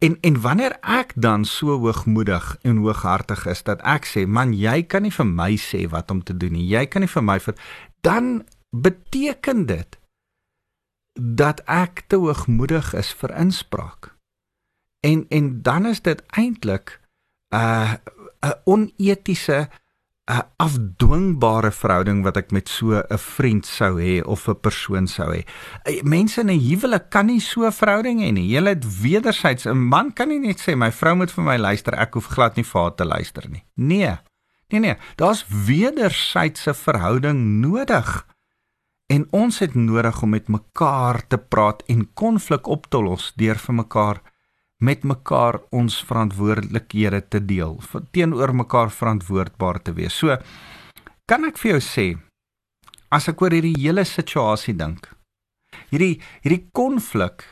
En 0.03 0.17
en 0.27 0.41
wanneer 0.43 0.75
ek 0.81 1.13
dan 1.15 1.45
so 1.45 1.77
hoogmoedig 1.79 2.57
en 2.67 2.81
hooghartig 2.83 3.45
is 3.47 3.63
dat 3.63 3.83
ek 3.87 4.09
sê 4.09 4.25
man 4.27 4.51
jy 4.57 4.81
kan 4.83 5.05
nie 5.07 5.13
vir 5.15 5.29
my 5.29 5.53
sê 5.55 5.85
wat 5.93 6.11
om 6.11 6.19
te 6.23 6.35
doen 6.35 6.57
nie. 6.57 6.67
Jy 6.67 6.85
kan 6.91 7.05
nie 7.05 7.13
vir 7.15 7.23
my 7.23 7.39
vir 7.39 7.55
dan 8.03 8.43
beteken 8.75 9.65
dit 9.69 9.99
dat 11.13 11.61
ek 11.67 12.03
te 12.07 12.17
hoogmoedig 12.17 12.93
is 12.97 13.13
vir 13.21 13.35
inspraak. 13.37 14.15
En 15.05 15.25
en 15.29 15.61
dan 15.61 15.85
is 15.85 16.01
dit 16.01 16.23
eintlik 16.35 16.99
uh 17.55 17.95
'n 18.41 18.53
onetiese 18.65 19.69
'n 20.31 20.41
afdwingbare 20.57 21.71
verhouding 21.71 22.23
wat 22.23 22.37
ek 22.37 22.51
met 22.51 22.69
so 22.69 23.01
'n 23.01 23.17
vriend 23.17 23.65
sou 23.65 23.99
hê 23.99 24.23
of 24.23 24.47
'n 24.47 24.59
persoon 24.59 25.07
sou 25.07 25.29
hê. 25.33 25.43
Mense 26.03 26.41
in 26.41 26.49
'n 26.49 26.59
huwelik 26.59 27.09
kan 27.09 27.25
nie 27.25 27.39
so 27.39 27.65
'n 27.65 27.71
verhouding 27.71 28.19
hê 28.21 28.31
nie. 28.31 28.47
Jy 28.47 28.63
het 28.63 29.01
wederzijds 29.01 29.65
'n 29.65 29.77
man 29.77 30.13
kan 30.13 30.27
nie 30.27 30.39
net 30.39 30.59
sê 30.61 30.75
my 30.75 30.91
vrou 30.91 31.15
moet 31.15 31.31
vir 31.31 31.43
my 31.43 31.57
luister, 31.57 31.93
ek 31.93 32.13
hoef 32.13 32.27
glad 32.27 32.55
nie 32.55 32.65
vir 32.65 32.81
haar 32.81 32.95
te 32.95 33.05
luister 33.05 33.49
nie. 33.49 33.63
Nee. 33.75 34.17
Nee 34.69 34.79
nee, 34.79 34.95
daar's 35.15 35.45
wederzydse 35.47 36.73
verhouding 36.73 37.59
nodig. 37.59 38.25
En 39.07 39.27
ons 39.31 39.59
het 39.59 39.75
nodig 39.75 40.21
om 40.21 40.29
met 40.29 40.47
mekaar 40.47 41.27
te 41.27 41.37
praat 41.37 41.83
en 41.87 42.13
konflik 42.13 42.67
op 42.67 42.87
te 42.87 43.01
los 43.01 43.33
deur 43.35 43.55
vir 43.55 43.75
mekaar 43.75 44.21
met 44.81 45.05
mekaar 45.05 45.59
ons 45.69 45.99
verantwoordelikhede 46.09 47.21
te 47.29 47.39
deel, 47.45 47.77
teenoor 48.11 48.53
mekaar 48.57 48.89
verantwoordbaar 48.91 49.81
te 49.85 49.93
wees. 49.97 50.17
So 50.17 50.37
kan 51.29 51.45
ek 51.45 51.61
vir 51.61 51.75
jou 51.75 51.81
sê 51.85 52.07
as 53.13 53.29
ek 53.29 53.41
oor 53.43 53.53
hierdie 53.53 53.77
hele 53.77 54.05
situasie 54.07 54.73
dink, 54.77 55.05
hierdie 55.93 56.17
hierdie 56.41 56.65
konflik 56.73 57.45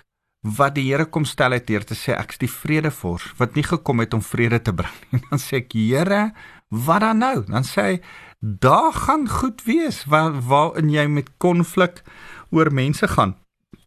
wat 0.57 0.77
die 0.77 0.87
Here 0.87 1.05
kom 1.11 1.25
stel 1.27 1.53
het 1.57 1.67
deur 1.67 1.83
te 1.83 1.97
sê 1.99 2.15
ek's 2.15 2.39
die 2.39 2.49
vredevors 2.49 3.25
wat 3.37 3.57
nie 3.59 3.65
gekom 3.67 3.99
het 3.99 4.15
om 4.15 4.23
vrede 4.23 4.61
te 4.63 4.73
bring 4.73 4.95
nie. 5.11 5.21
Dan 5.29 5.41
sê 5.43 5.61
ek 5.61 5.75
Here, 5.75 6.29
wat 6.69 7.03
dan 7.03 7.21
nou? 7.21 7.43
Dan 7.45 7.67
sê 7.67 7.85
hy 7.85 7.95
daar 8.39 8.93
gaan 8.95 9.27
goed 9.27 9.65
wees 9.67 10.05
waar 10.07 10.37
waarin 10.47 10.89
jy 10.89 11.05
met 11.11 11.27
konflik 11.43 12.01
oor 12.55 12.71
mense 12.71 13.07
gaan. 13.11 13.35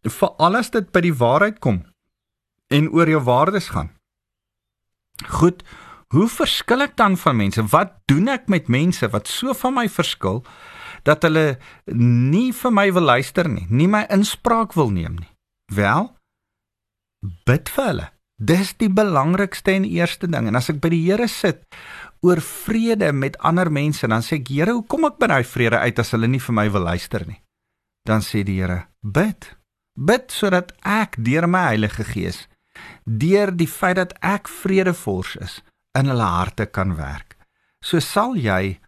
Vir 0.04 0.34
alles 0.38 0.68
dit 0.74 0.90
by 0.92 1.00
die 1.08 1.16
waarheid 1.16 1.58
kom 1.64 1.80
en 2.72 2.88
oor 2.90 3.08
jou 3.08 3.20
waardes 3.22 3.68
gaan. 3.74 3.92
Goed, 5.28 5.62
hoe 6.12 6.28
verskil 6.28 6.84
ek 6.84 6.96
dan 6.96 7.16
van 7.20 7.36
mense? 7.38 7.64
Wat 7.72 8.00
doen 8.10 8.30
ek 8.32 8.48
met 8.52 8.70
mense 8.72 9.08
wat 9.12 9.30
so 9.30 9.54
van 9.56 9.76
my 9.76 9.86
verskil 9.88 10.42
dat 11.06 11.24
hulle 11.26 11.58
nie 11.86 12.50
vir 12.54 12.74
my 12.74 12.88
wil 12.94 13.08
luister 13.10 13.48
nie, 13.50 13.66
nie 13.68 13.88
my 13.90 14.04
inspraak 14.12 14.76
wil 14.78 14.92
neem 14.94 15.20
nie? 15.20 15.30
Wel, 15.72 16.10
bid 17.48 17.72
vir 17.72 17.88
hulle. 17.90 18.08
Dis 18.42 18.72
die 18.80 18.90
belangrikste 18.90 19.76
en 19.76 19.84
eerste 19.86 20.26
ding. 20.26 20.48
En 20.50 20.58
as 20.58 20.68
ek 20.72 20.80
by 20.82 20.90
die 20.90 21.04
Here 21.04 21.28
sit 21.30 21.62
oor 22.26 22.42
vrede 22.42 23.12
met 23.14 23.38
ander 23.38 23.70
mense, 23.70 24.06
dan 24.10 24.24
sê 24.26 24.40
ek, 24.40 24.50
Here, 24.50 24.74
hoe 24.74 24.86
kom 24.86 25.06
ek 25.06 25.20
by 25.22 25.30
daai 25.30 25.46
vrede 25.46 25.78
uit 25.78 25.98
as 26.02 26.10
hulle 26.14 26.30
nie 26.30 26.42
vir 26.42 26.56
my 26.58 26.66
wil 26.74 26.88
luister 26.90 27.24
nie? 27.28 27.38
Dan 28.08 28.24
sê 28.26 28.42
die 28.46 28.58
Here, 28.58 28.88
bid. 29.00 29.52
Bid 29.94 30.34
sodat 30.34 30.72
ek 30.82 31.20
deur 31.22 31.46
my 31.46 31.68
Heilige 31.70 32.06
Gees 32.08 32.48
deur 33.04 33.52
die 33.56 33.68
feit 33.68 33.96
dat 33.96 34.14
ek 34.20 34.48
vredevors 34.48 35.36
is 35.36 35.60
in 35.98 36.08
hulle 36.08 36.28
harte 36.28 36.66
kan 36.66 36.96
werk. 36.96 37.36
So 37.82 38.00
sal 38.00 38.36
jy 38.38 38.78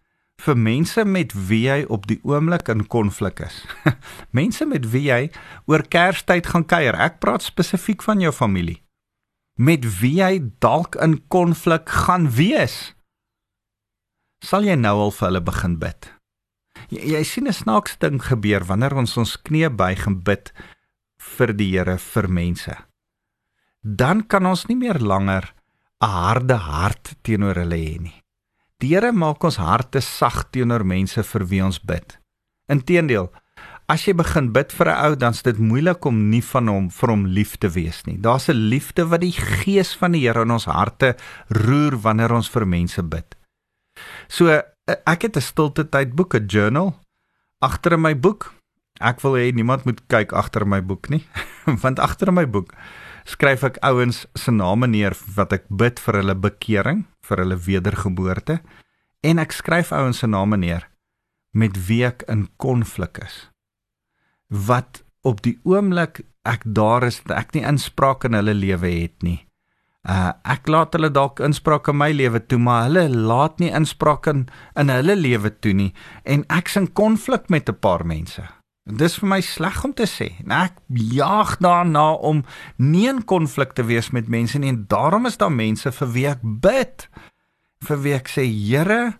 vir 0.44 0.58
mense 0.58 1.04
met 1.04 1.32
wie 1.48 1.64
jy 1.66 1.84
op 1.92 2.06
die 2.10 2.18
oomblik 2.26 2.68
in 2.72 2.86
konflik 2.90 3.40
is. 3.44 3.62
mense 4.38 4.66
met 4.68 4.86
wie 4.92 5.06
jy 5.08 5.20
oor 5.70 5.84
Kerstyd 5.88 6.48
gaan 6.52 6.66
kuier. 6.68 6.96
Ek 6.96 7.20
praat 7.22 7.44
spesifiek 7.44 8.02
van 8.04 8.22
jou 8.22 8.32
familie. 8.34 8.80
Met 9.56 9.86
wie 10.00 10.18
jy 10.18 10.42
dalk 10.62 10.98
in 11.02 11.20
konflik 11.30 11.88
gaan 12.06 12.28
wees. 12.34 12.94
Sal 14.44 14.66
jy 14.66 14.76
nou 14.76 14.96
al 15.06 15.14
vir 15.14 15.28
hulle 15.30 15.44
begin 15.44 15.78
bid? 15.80 16.10
Jy, 16.90 17.14
jy 17.14 17.22
sien 17.24 17.48
'n 17.48 17.54
snaakse 17.54 17.96
ding 18.00 18.20
gebeur 18.20 18.66
wanneer 18.66 18.94
ons 18.94 19.16
ons 19.16 19.36
knie 19.42 19.70
buig 19.70 20.06
en 20.06 20.20
bid 20.20 20.52
vir 21.38 21.52
die 21.54 21.70
Here 21.70 21.96
vir 21.98 22.28
mense 22.28 22.74
dan 23.84 24.24
kan 24.24 24.48
ons 24.48 24.64
nie 24.66 24.76
meer 24.80 24.98
langer 24.98 25.52
'n 26.00 26.08
harde 26.08 26.56
hart 26.56 27.14
teenoor 27.22 27.54
hulle 27.54 27.76
hê 27.76 28.00
nie. 28.00 28.20
Deure 28.80 29.12
maak 29.12 29.44
ons 29.44 29.56
harte 29.56 30.00
sag 30.00 30.50
teenoor 30.50 30.84
mense 30.84 31.22
vir 31.22 31.44
wie 31.46 31.62
ons 31.64 31.78
bid. 31.78 32.18
Inteendeel, 32.68 33.30
as 33.88 34.04
jy 34.06 34.14
begin 34.14 34.52
bid 34.52 34.72
vir 34.72 34.88
'n 34.88 35.04
ou, 35.04 35.16
dan's 35.16 35.42
dit 35.42 35.58
moeilik 35.58 36.04
om 36.04 36.30
nie 36.30 36.42
van 36.42 36.68
hom 36.68 36.90
vir 36.90 37.08
hom 37.08 37.26
lief 37.26 37.56
te 37.56 37.68
wees 37.68 38.04
nie. 38.06 38.18
Daar's 38.18 38.48
'n 38.48 38.68
liefde 38.68 39.06
wat 39.06 39.20
die 39.20 39.32
gees 39.32 39.94
van 39.96 40.12
die 40.12 40.26
Here 40.26 40.42
in 40.42 40.50
ons 40.50 40.64
harte 40.64 41.16
roer 41.48 41.96
wanneer 41.96 42.32
ons 42.32 42.48
vir 42.48 42.66
mense 42.66 43.02
bid. 43.02 43.36
So 44.28 44.48
ek 45.06 45.22
het 45.22 45.36
'n 45.36 45.40
stilte 45.40 45.88
tyd 45.88 46.14
boek, 46.14 46.34
'n 46.34 46.46
journal 46.46 46.94
agter 47.60 47.92
in 47.92 48.00
my 48.00 48.14
boek. 48.14 48.52
Ek 49.00 49.20
wil 49.20 49.32
hê 49.32 49.52
niemand 49.52 49.84
moet 49.84 50.00
kyk 50.08 50.32
agter 50.32 50.66
my 50.66 50.80
boek 50.80 51.08
nie, 51.08 51.26
want 51.82 51.98
agter 51.98 52.28
in 52.28 52.34
my 52.34 52.46
boek 52.46 52.72
skryf 53.24 53.64
ek 53.64 53.78
ouens 53.82 54.24
se 54.36 54.52
name 54.52 54.86
neer 54.86 55.16
wat 55.36 55.52
ek 55.56 55.68
bid 55.68 56.00
vir 56.00 56.20
hulle 56.20 56.34
bekering, 56.34 57.04
vir 57.24 57.40
hulle 57.44 57.56
wedergeboorte 57.56 58.60
en 59.24 59.40
ek 59.40 59.56
skryf 59.56 59.92
ouens 59.96 60.20
se 60.20 60.28
name 60.28 60.58
neer 60.60 60.88
met 61.54 61.76
wie 61.88 62.02
ek 62.04 62.24
in 62.28 62.48
konflik 62.60 63.22
is. 63.22 63.48
Wat 64.50 65.02
op 65.24 65.40
die 65.46 65.56
oomblik 65.64 66.24
ek 66.44 66.66
daar 66.66 67.06
is, 67.06 67.22
ek 67.32 67.54
nie 67.56 67.64
inspraak 67.64 68.26
in 68.28 68.36
hulle 68.36 68.54
lewe 68.58 68.90
het 68.90 69.24
nie. 69.24 69.40
Uh 70.04 70.34
ek 70.44 70.68
laat 70.68 70.92
hulle 70.92 71.08
dalk 71.08 71.40
inspraak 71.40 71.88
in 71.88 71.96
my 71.96 72.10
lewe 72.12 72.42
toe, 72.44 72.58
maar 72.60 72.90
hulle 72.90 73.06
laat 73.08 73.56
nie 73.62 73.72
inspraak 73.72 74.28
in 74.28 74.44
in 74.76 74.92
hulle 74.92 75.16
lewe 75.16 75.54
toe 75.64 75.72
nie 75.72 75.94
en 76.28 76.44
ek's 76.52 76.76
in 76.76 76.90
konflik 76.92 77.48
met 77.48 77.70
'n 77.70 77.80
paar 77.80 78.04
mense. 78.04 78.44
Dis 78.84 79.16
vir 79.16 79.28
my 79.30 79.40
sleg 79.40 79.78
om 79.86 79.94
te 79.96 80.04
sê. 80.04 80.34
Nou 80.44 80.58
ek 80.66 80.76
jaag 81.16 81.56
daarna 81.64 82.10
om 82.20 82.42
nie 82.76 83.06
in 83.08 83.22
konflik 83.24 83.72
te 83.72 83.86
wees 83.88 84.10
met 84.12 84.28
mense 84.28 84.60
nie 84.60 84.68
en 84.74 84.84
daarom 84.88 85.24
is 85.26 85.40
daar 85.40 85.54
mense 85.54 85.92
vir 86.00 86.12
wie 86.12 86.26
ek 86.28 86.44
bid. 86.44 87.06
Vir 87.84 88.02
wie 88.04 88.14
ek 88.16 88.28
sê 88.28 88.44
Here, 88.44 89.16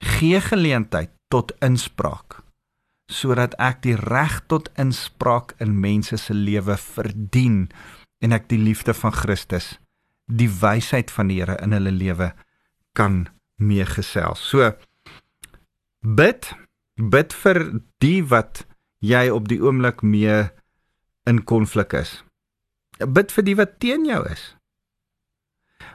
gee 0.00 0.40
geleentheid 0.40 1.12
tot 1.32 1.52
inspraak 1.64 2.42
sodat 3.06 3.54
ek 3.62 3.84
die 3.84 3.94
reg 3.94 4.40
tot 4.50 4.68
inspraak 4.82 5.54
in 5.62 5.76
mense 5.78 6.18
se 6.18 6.34
lewe 6.34 6.74
verdien 6.80 7.66
en 8.24 8.34
ek 8.34 8.48
die 8.50 8.58
liefde 8.58 8.96
van 8.98 9.14
Christus, 9.14 9.76
die 10.26 10.50
wysheid 10.50 11.12
van 11.14 11.30
die 11.30 11.38
Here 11.38 11.54
in 11.62 11.76
hulle 11.76 11.92
lewe 11.94 12.32
kan 12.98 13.26
meegesels. 13.62 14.42
So 14.42 14.72
bid 16.02 16.50
bid 16.96 17.34
vir 17.44 17.60
die 18.02 18.22
wat 18.26 18.64
jy 19.06 19.28
op 19.30 19.48
die 19.50 19.60
oomblik 19.62 20.02
mee 20.02 20.46
in 21.26 21.42
konflik 21.44 21.94
is. 21.96 22.18
Bid 22.98 23.32
vir 23.34 23.46
die 23.46 23.56
wat 23.58 23.78
teen 23.82 24.06
jou 24.08 24.22
is. 24.28 24.52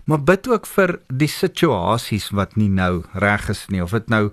Maar 0.05 0.23
bid 0.25 0.47
ook 0.49 0.65
vir 0.69 0.97
die 1.07 1.29
situasies 1.29 2.31
wat 2.37 2.55
nie 2.59 2.69
nou 2.69 3.03
reg 3.13 3.49
is 3.53 3.67
nie 3.73 3.83
of 3.83 3.93
dit 3.95 4.09
nou 4.09 4.29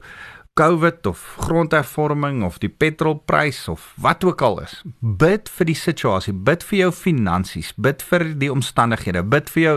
COVID 0.58 1.06
of 1.06 1.20
grondhervorming 1.38 2.40
of 2.42 2.56
die 2.58 2.70
petrolprys 2.70 3.60
of 3.70 3.92
wat 4.02 4.24
ook 4.26 4.40
al 4.42 4.56
is. 4.64 4.72
Bid 4.98 5.46
vir 5.54 5.68
die 5.70 5.76
situasie, 5.78 6.34
bid 6.34 6.64
vir 6.66 6.78
jou 6.80 6.88
finansies, 6.98 7.70
bid 7.78 8.02
vir 8.02 8.24
die 8.40 8.50
omstandighede, 8.50 9.22
bid 9.22 9.52
vir 9.54 9.62
jou 9.62 9.76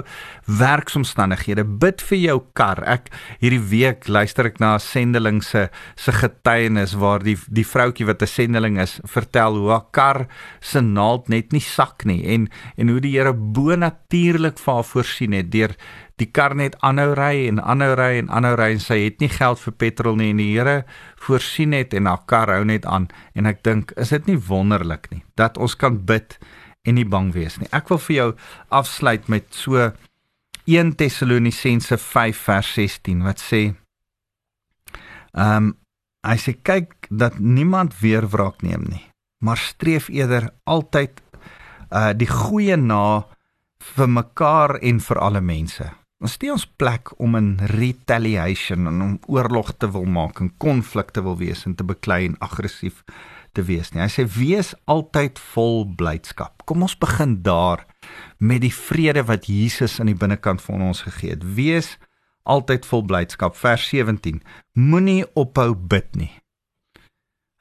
werksomstandighede, 0.62 1.68
bid 1.84 2.02
vir 2.10 2.22
jou 2.24 2.38
kar. 2.58 2.82
Ek 2.82 3.12
hierdie 3.44 3.62
week 3.62 4.10
luister 4.10 4.50
ek 4.50 4.58
na 4.60 4.74
'n 4.76 4.80
sendeling 4.80 5.44
se 5.44 5.70
se 5.96 6.12
getuienis 6.12 6.98
waar 6.98 7.22
die 7.22 7.38
die 7.48 7.66
vroutjie 7.66 8.08
wat 8.08 8.24
'n 8.24 8.28
sendeling 8.28 8.80
is, 8.80 9.00
vertel 9.06 9.62
hoe 9.62 9.70
haar 9.70 9.86
kar 9.92 10.28
se 10.62 10.82
naald 10.82 11.30
net 11.30 11.54
nie 11.54 11.62
sak 11.62 12.06
nie 12.06 12.26
en 12.26 12.50
en 12.78 12.90
hoe 12.90 13.00
die 13.00 13.12
Here 13.12 13.34
bo 13.34 13.76
natuurlik 13.76 14.58
vir 14.58 14.74
haar 14.74 14.84
voorsien 14.84 15.34
het 15.34 15.52
deur 15.52 15.76
die 16.22 16.30
kar 16.30 16.54
net 16.58 16.78
aanhou 16.86 17.16
ry 17.18 17.48
en 17.50 17.60
aanhou 17.60 17.96
ry 17.98 18.12
en 18.20 18.30
aanhou 18.30 18.54
ry 18.60 18.70
en 18.76 18.84
sy 18.84 19.00
het 19.04 19.22
nie 19.24 19.32
geld 19.32 19.62
vir 19.64 19.76
petrol 19.84 20.20
nie 20.20 20.30
en 20.34 20.42
die 20.42 20.52
Here 20.54 20.78
voorsien 21.26 21.74
het 21.74 21.96
en 21.98 22.10
haar 22.10 22.24
kar 22.30 22.52
hou 22.54 22.64
net 22.68 22.86
aan 22.86 23.10
en 23.34 23.50
ek 23.50 23.64
dink 23.68 23.94
is 23.98 24.14
dit 24.14 24.30
nie 24.30 24.38
wonderlik 24.50 25.10
nie 25.14 25.24
dat 25.42 25.58
ons 25.58 25.76
kan 25.76 25.98
bid 26.06 26.38
en 26.86 26.98
nie 26.98 27.06
bang 27.06 27.30
wees 27.34 27.60
nie. 27.62 27.70
Ek 27.74 27.92
wil 27.94 28.00
vir 28.02 28.16
jou 28.16 28.30
afsluit 28.74 29.28
met 29.30 29.46
so 29.54 29.92
1 30.70 30.96
Tessalonisense 30.98 31.98
5 31.98 32.42
vers 32.48 32.74
16 32.78 33.22
wat 33.28 33.42
sê 33.42 33.64
ehm 35.34 35.72
um, 35.72 35.78
hy 36.22 36.36
sê 36.38 36.54
kyk 36.54 37.08
dat 37.10 37.40
niemand 37.42 37.96
weer 37.98 38.28
wraak 38.30 38.62
neem 38.62 38.84
nie 38.86 39.08
maar 39.42 39.58
streef 39.58 40.10
eerder 40.14 40.52
altyd 40.64 41.22
uh 41.90 42.12
die 42.14 42.30
goeie 42.30 42.78
na 42.78 43.26
vir 43.96 44.10
mekaar 44.10 44.78
en 44.78 45.00
vir 45.02 45.20
alle 45.20 45.42
mense. 45.42 45.88
Ons 46.22 46.36
steek 46.38 46.54
ons 46.54 46.68
plek 46.78 47.10
om 47.18 47.34
in 47.40 47.56
retaliation 47.72 48.86
en 48.92 49.00
om 49.02 49.14
oorlog 49.26 49.72
te 49.82 49.88
wil 49.90 50.06
maak 50.06 50.38
en 50.44 50.52
konflikte 50.62 51.24
wil 51.26 51.40
wees 51.40 51.64
en 51.66 51.74
te 51.74 51.86
beklei 51.88 52.28
en 52.28 52.36
aggressief 52.46 53.00
te 53.58 53.64
wees 53.66 53.90
nie. 53.90 54.04
Hy 54.04 54.10
sê 54.14 54.26
wees 54.36 54.70
altyd 54.86 55.42
vol 55.56 55.82
blydskap. 55.98 56.62
Kom 56.70 56.86
ons 56.86 56.94
begin 57.02 57.40
daar 57.42 57.88
met 58.38 58.62
die 58.62 58.74
vrede 58.74 59.24
wat 59.26 59.50
Jesus 59.50 59.98
aan 59.98 60.12
die 60.12 60.18
binnekant 60.18 60.62
van 60.62 60.86
ons 60.92 61.02
gegee 61.08 61.34
het. 61.34 61.48
Wees 61.58 61.96
altyd 62.46 62.86
vol 62.86 63.02
blydskap. 63.10 63.58
Vers 63.58 63.88
17. 63.90 64.44
Moenie 64.78 65.26
ophou 65.34 65.74
bid 65.74 66.14
nie. 66.22 66.32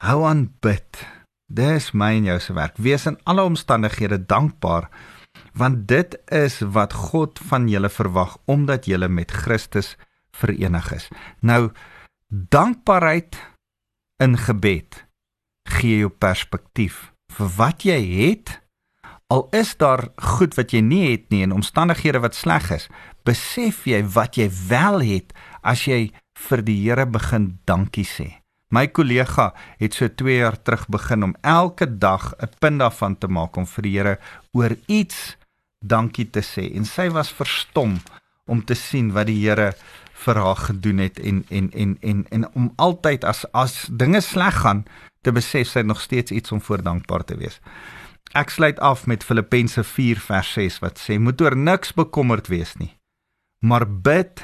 Hou 0.05 0.21
aan 0.29 0.51
bid. 0.61 1.01
Dis 1.49 1.89
my 1.97 2.13
en 2.19 2.29
jou 2.29 2.37
se 2.45 2.53
werk. 2.53 2.77
Wees 2.77 3.09
in 3.09 3.17
alle 3.25 3.41
omstandighede 3.49 4.21
dankbaar 4.21 4.91
want 5.53 5.87
dit 5.87 6.17
is 6.31 6.59
wat 6.59 6.93
God 6.93 7.39
van 7.49 7.67
julle 7.69 7.89
verwag 7.89 8.37
omdat 8.45 8.85
julle 8.85 9.07
met 9.07 9.31
Christus 9.31 9.95
verenig 10.31 10.91
is. 10.93 11.07
Nou 11.39 11.71
dankbaarheid 12.27 13.35
in 14.23 14.37
gebed 14.37 15.05
gee 15.69 15.97
jou 16.03 16.09
perspektief 16.09 17.11
vir 17.31 17.53
wat 17.57 17.85
jy 17.87 17.99
het 17.99 18.59
al 19.31 19.47
is 19.55 19.75
daar 19.79 20.09
goed 20.35 20.55
wat 20.59 20.73
jy 20.75 20.81
nie 20.83 21.03
het 21.11 21.29
nie 21.31 21.43
en 21.45 21.55
omstandighede 21.55 22.19
wat 22.23 22.35
sleg 22.35 22.71
is 22.75 22.89
besef 23.27 23.85
jy 23.87 24.03
wat 24.15 24.39
jy 24.39 24.49
wel 24.67 24.99
het 25.03 25.35
as 25.61 25.87
jy 25.87 26.11
vir 26.47 26.63
die 26.67 26.79
Here 26.83 27.05
begin 27.05 27.59
dankie 27.69 28.07
sê 28.07 28.40
my 28.71 28.87
kollega 28.87 29.51
het 29.79 29.95
so 29.97 30.07
2 30.07 30.37
jaar 30.37 30.57
terug 30.61 30.87
begin 30.91 31.23
om 31.23 31.35
elke 31.41 31.87
dag 31.97 32.33
'n 32.39 32.49
punt 32.59 32.79
daarvan 32.79 33.17
te 33.17 33.27
maak 33.27 33.57
om 33.57 33.65
vir 33.65 33.83
die 33.83 33.97
Here 33.97 34.19
oor 34.51 34.75
iets 34.87 35.37
dankie 35.79 36.29
te 36.29 36.41
sê 36.41 36.75
en 36.75 36.85
sy 36.85 37.09
was 37.09 37.33
verstom 37.33 37.99
om 38.45 38.65
te 38.65 38.75
sien 38.75 39.11
wat 39.11 39.27
die 39.27 39.47
Here 39.47 39.73
vir 40.13 40.35
haar 40.35 40.55
gedoen 40.55 40.97
het 40.97 41.19
en 41.19 41.45
en 41.49 41.71
en 41.71 41.97
en 42.01 42.25
en 42.29 42.53
om 42.53 42.73
altyd 42.75 43.23
as 43.23 43.45
as 43.53 43.87
dinge 43.91 44.21
sleg 44.21 44.61
gaan 44.61 44.85
te 45.21 45.31
besef 45.31 45.67
sy 45.67 45.81
nog 45.81 46.01
steeds 46.01 46.31
iets 46.31 46.51
om 46.51 46.61
voor 46.61 46.81
dankbaar 46.81 47.23
te 47.23 47.37
wees. 47.37 47.59
Ek 48.33 48.49
sluit 48.49 48.79
af 48.79 49.05
met 49.05 49.23
Filippense 49.23 49.83
4 49.83 50.19
vers 50.19 50.53
6 50.53 50.79
wat 50.79 50.99
sê 50.99 51.19
moet 51.19 51.41
oor 51.41 51.55
niks 51.55 51.93
bekommerd 51.93 52.47
wees 52.47 52.75
nie 52.75 53.01
maar 53.61 53.85
bid 53.85 54.41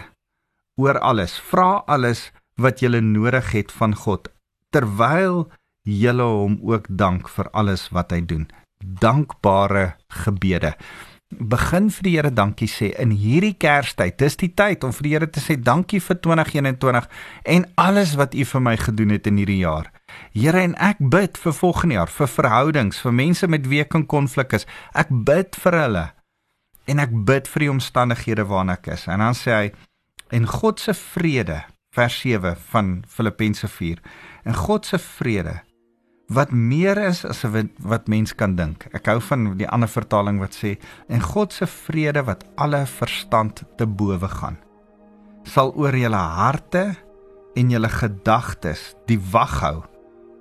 oor 0.77 0.99
alles 1.01 1.37
vra 1.49 1.81
alles 1.89 2.29
wat 2.57 2.81
jy 2.81 3.01
nodig 3.01 3.51
het 3.53 3.71
van 3.71 3.95
God 3.95 4.31
terwyl 4.75 5.47
jy 5.87 6.13
hom 6.19 6.59
ook 6.61 6.89
dank 6.89 7.29
vir 7.29 7.49
alles 7.53 7.89
wat 7.95 8.11
hy 8.11 8.21
doen 8.21 8.47
dankbare 8.77 9.95
gebede 10.25 10.75
begin 11.29 11.89
vir 11.91 12.03
die 12.03 12.13
Here 12.15 12.31
dankie 12.31 12.69
sê 12.71 12.93
in 13.01 13.11
hierdie 13.11 13.55
Kerstyd. 13.59 14.17
Dis 14.19 14.37
die 14.39 14.53
tyd 14.55 14.83
om 14.87 14.93
vir 14.95 15.03
die 15.03 15.13
Here 15.13 15.27
te 15.27 15.43
sê 15.43 15.57
dankie 15.59 15.99
vir 15.99 16.19
2021 16.23 17.07
en 17.55 17.65
alles 17.75 18.15
wat 18.19 18.35
U 18.35 18.45
vir 18.51 18.63
my 18.63 18.75
gedoen 18.79 19.11
het 19.15 19.27
in 19.27 19.39
hierdie 19.41 19.59
jaar. 19.59 19.91
Here 20.31 20.63
en 20.63 20.75
ek 20.79 21.01
bid 21.01 21.37
vir 21.37 21.53
volgende 21.53 21.99
jaar 21.99 22.11
vir 22.11 22.31
verhoudings, 22.31 23.01
vir 23.03 23.11
mense 23.11 23.47
met 23.47 23.67
wie 23.67 23.81
ek 23.83 23.97
in 23.99 24.07
konflik 24.07 24.55
is. 24.55 24.67
Ek 24.95 25.11
bid 25.11 25.55
vir 25.59 25.79
hulle 25.83 26.05
en 26.87 27.03
ek 27.03 27.11
bid 27.27 27.47
vir 27.51 27.65
die 27.65 27.73
omstandighede 27.75 28.47
waarna 28.47 28.79
ek 28.79 28.93
is. 28.95 29.07
En 29.11 29.19
dan 29.19 29.35
sê 29.35 29.57
hy 29.57 29.65
en 30.31 30.47
God 30.47 30.79
se 30.79 30.95
vrede 30.95 31.65
vers 31.97 32.19
7 32.21 32.53
van 32.71 32.91
Filippense 33.09 33.67
4. 33.67 34.03
En 34.45 34.55
God 34.55 34.85
se 34.85 34.99
vrede 35.01 35.57
wat 36.27 36.51
meer 36.51 36.99
is 37.07 37.23
as 37.25 37.45
wat 37.79 38.07
mens 38.11 38.35
kan 38.35 38.55
dink. 38.59 38.85
Ek 38.93 39.07
hou 39.07 39.19
van 39.29 39.53
die 39.57 39.67
ander 39.67 39.89
vertaling 39.89 40.41
wat 40.43 40.55
sê 40.55 40.75
en 41.07 41.23
God 41.23 41.55
se 41.55 41.67
vrede 41.67 42.25
wat 42.27 42.43
alle 42.55 42.85
verstand 42.97 43.63
te 43.79 43.87
bowe 43.87 44.27
gaan 44.27 44.59
sal 45.47 45.71
oor 45.79 45.95
julle 45.95 46.19
harte 46.19 46.83
en 47.57 47.71
julle 47.71 47.89
gedagtes 47.91 48.91
die 49.09 49.19
wag 49.31 49.59
hou 49.63 49.77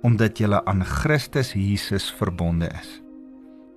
omdat 0.05 0.39
julle 0.39 0.59
aan 0.69 0.83
Christus 0.85 1.55
Jesus 1.57 2.05
verbonde 2.19 2.69
is. 2.69 2.89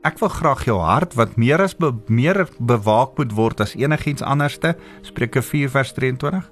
Ek 0.06 0.18
wil 0.20 0.30
graag 0.32 0.62
jou 0.68 0.76
hart 0.82 1.16
wat 1.18 1.38
meer 1.40 1.62
as 1.64 1.74
be, 1.76 1.90
meer 2.08 2.44
bewaak 2.58 3.16
moet 3.18 3.32
word 3.36 3.62
as 3.64 3.74
enigiets 3.78 4.24
anderste 4.24 4.74
Spreuke 5.06 5.42
4 5.44 5.72
vers 5.72 5.94
23 5.96 6.44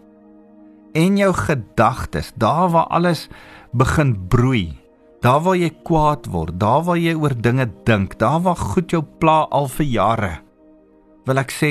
en 0.95 1.17
jou 1.17 1.33
gedagtes 1.35 2.33
daar 2.37 2.69
waar 2.73 2.87
alles 2.87 3.29
begin 3.73 4.17
broei 4.29 4.79
Daar 5.19 5.41
waar 5.43 5.57
jy 5.59 5.73
kwaad 5.83 6.29
word, 6.31 6.61
daar 6.63 6.85
waar 6.87 6.99
jy 6.99 7.17
oor 7.19 7.35
dinge 7.35 7.67
dink, 7.89 8.15
daar 8.21 8.39
waar 8.45 8.59
goed 8.59 8.93
jou 8.95 9.03
pla 9.19 9.49
al 9.51 9.67
vir 9.73 9.89
jare. 9.91 10.31
Wil 11.27 11.43
ek 11.43 11.51
sê 11.51 11.71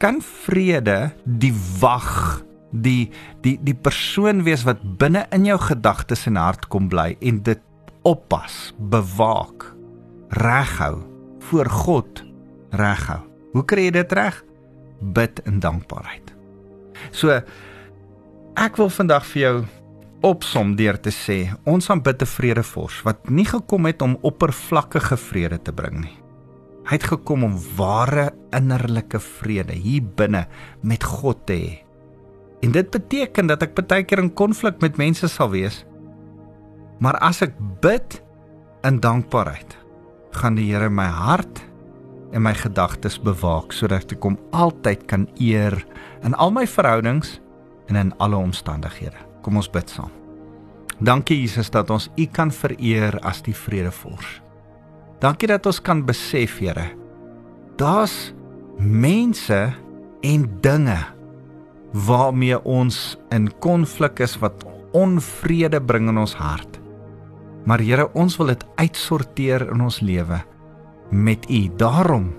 kan 0.00 0.20
vrede 0.22 1.10
die 1.26 1.52
wag 1.80 2.44
die 2.70 3.10
die 3.42 3.56
die 3.66 3.74
persoon 3.74 4.44
wees 4.46 4.62
wat 4.68 4.84
binne 5.02 5.24
in 5.34 5.48
jou 5.48 5.58
gedagtes 5.58 6.28
en 6.30 6.38
hart 6.38 6.68
kom 6.70 6.86
bly 6.92 7.16
en 7.18 7.42
dit 7.42 7.60
oppas, 8.06 8.70
bewaak, 8.78 9.66
reghou 10.38 11.02
voor 11.50 11.66
God 11.66 12.22
reghou. 12.78 13.18
Hoe 13.50 13.66
kry 13.66 13.88
jy 13.88 13.96
dit 13.98 14.12
reg? 14.14 14.38
Bid 15.00 15.42
in 15.50 15.58
dankbaarheid. 15.58 16.30
So 17.10 17.40
ek 18.58 18.78
wil 18.80 18.90
vandag 18.90 19.26
vir 19.30 19.42
jou 19.42 19.56
opsom 20.26 20.74
deur 20.76 20.98
te 21.00 21.12
sê 21.14 21.48
ons 21.64 21.90
aanbid 21.90 22.22
'n 22.22 22.26
vredevors 22.26 23.02
wat 23.04 23.30
nie 23.30 23.44
gekom 23.44 23.86
het 23.86 24.02
om 24.02 24.18
oppervlakkige 24.22 25.16
vrede 25.16 25.58
te 25.58 25.72
bring 25.72 26.00
nie. 26.00 26.16
Hy 26.84 26.96
het 26.96 27.04
gekom 27.04 27.44
om 27.44 27.58
ware 27.76 28.32
innerlike 28.52 29.20
vrede 29.20 29.72
hier 29.72 30.02
binne 30.02 30.46
met 30.82 31.04
God 31.04 31.46
te 31.46 31.52
hê. 31.52 31.84
En 32.62 32.72
dit 32.72 32.90
beteken 32.90 33.46
dat 33.46 33.62
ek 33.62 33.74
baie 33.74 34.04
keer 34.04 34.18
in 34.18 34.34
konflik 34.34 34.80
met 34.80 34.98
mense 34.98 35.28
sal 35.28 35.50
wees. 35.50 35.84
Maar 37.00 37.16
as 37.20 37.42
ek 37.42 37.54
bid 37.80 38.22
in 38.84 39.00
dankbaarheid, 39.00 39.76
gaan 40.32 40.54
die 40.54 40.72
Here 40.72 40.90
my 40.90 41.06
hart 41.06 41.62
en 42.32 42.42
my 42.42 42.54
gedagtes 42.54 43.18
bewaak 43.18 43.72
sodat 43.72 44.12
ek 44.12 44.22
hom 44.22 44.38
altyd 44.52 45.06
kan 45.06 45.28
eer 45.38 45.86
in 46.22 46.34
al 46.34 46.50
my 46.50 46.66
verhoudings 46.66 47.40
en 47.90 47.98
in 47.98 48.12
alle 48.22 48.38
omstandighede. 48.38 49.18
Kom 49.42 49.58
ons 49.58 49.70
bid 49.70 49.90
saam. 49.90 50.12
Dankie 51.00 51.40
Jesus 51.40 51.70
dat 51.72 51.90
ons 51.90 52.10
U 52.16 52.26
kan 52.28 52.52
vereer 52.52 53.16
as 53.26 53.40
die 53.42 53.56
vredevors. 53.56 54.38
Dankie 55.20 55.48
dat 55.50 55.66
ons 55.68 55.80
kan 55.84 56.04
besef, 56.06 56.58
Here, 56.60 56.90
daar's 57.80 58.32
mense 58.78 59.72
en 60.24 60.44
dinge 60.64 60.98
waarmee 62.06 62.56
ons 62.64 63.18
in 63.34 63.48
konflik 63.60 64.20
is 64.20 64.36
wat 64.40 64.64
onvrede 64.96 65.80
bring 65.80 66.08
in 66.08 66.20
ons 66.20 66.36
hart. 66.36 66.78
Maar 67.64 67.82
Here, 67.84 68.08
ons 68.14 68.36
wil 68.40 68.52
dit 68.54 68.64
uitsorteer 68.80 69.66
in 69.72 69.80
ons 69.84 70.00
lewe 70.00 70.40
met 71.10 71.48
U. 71.50 71.60
Daarom 71.76 72.30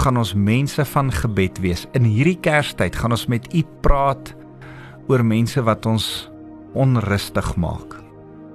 gaan 0.00 0.18
ons 0.20 0.34
mense 0.34 0.84
van 0.84 1.12
gebed 1.12 1.60
wees. 1.64 1.86
In 1.96 2.04
hierdie 2.04 2.38
Kerstyd 2.40 2.96
gaan 2.96 3.14
ons 3.16 3.28
met 3.30 3.46
U 3.54 3.62
praat 3.84 4.34
oor 5.08 5.24
mense 5.24 5.62
wat 5.64 5.86
ons 5.88 6.28
onrustig 6.76 7.54
maak. 7.56 7.96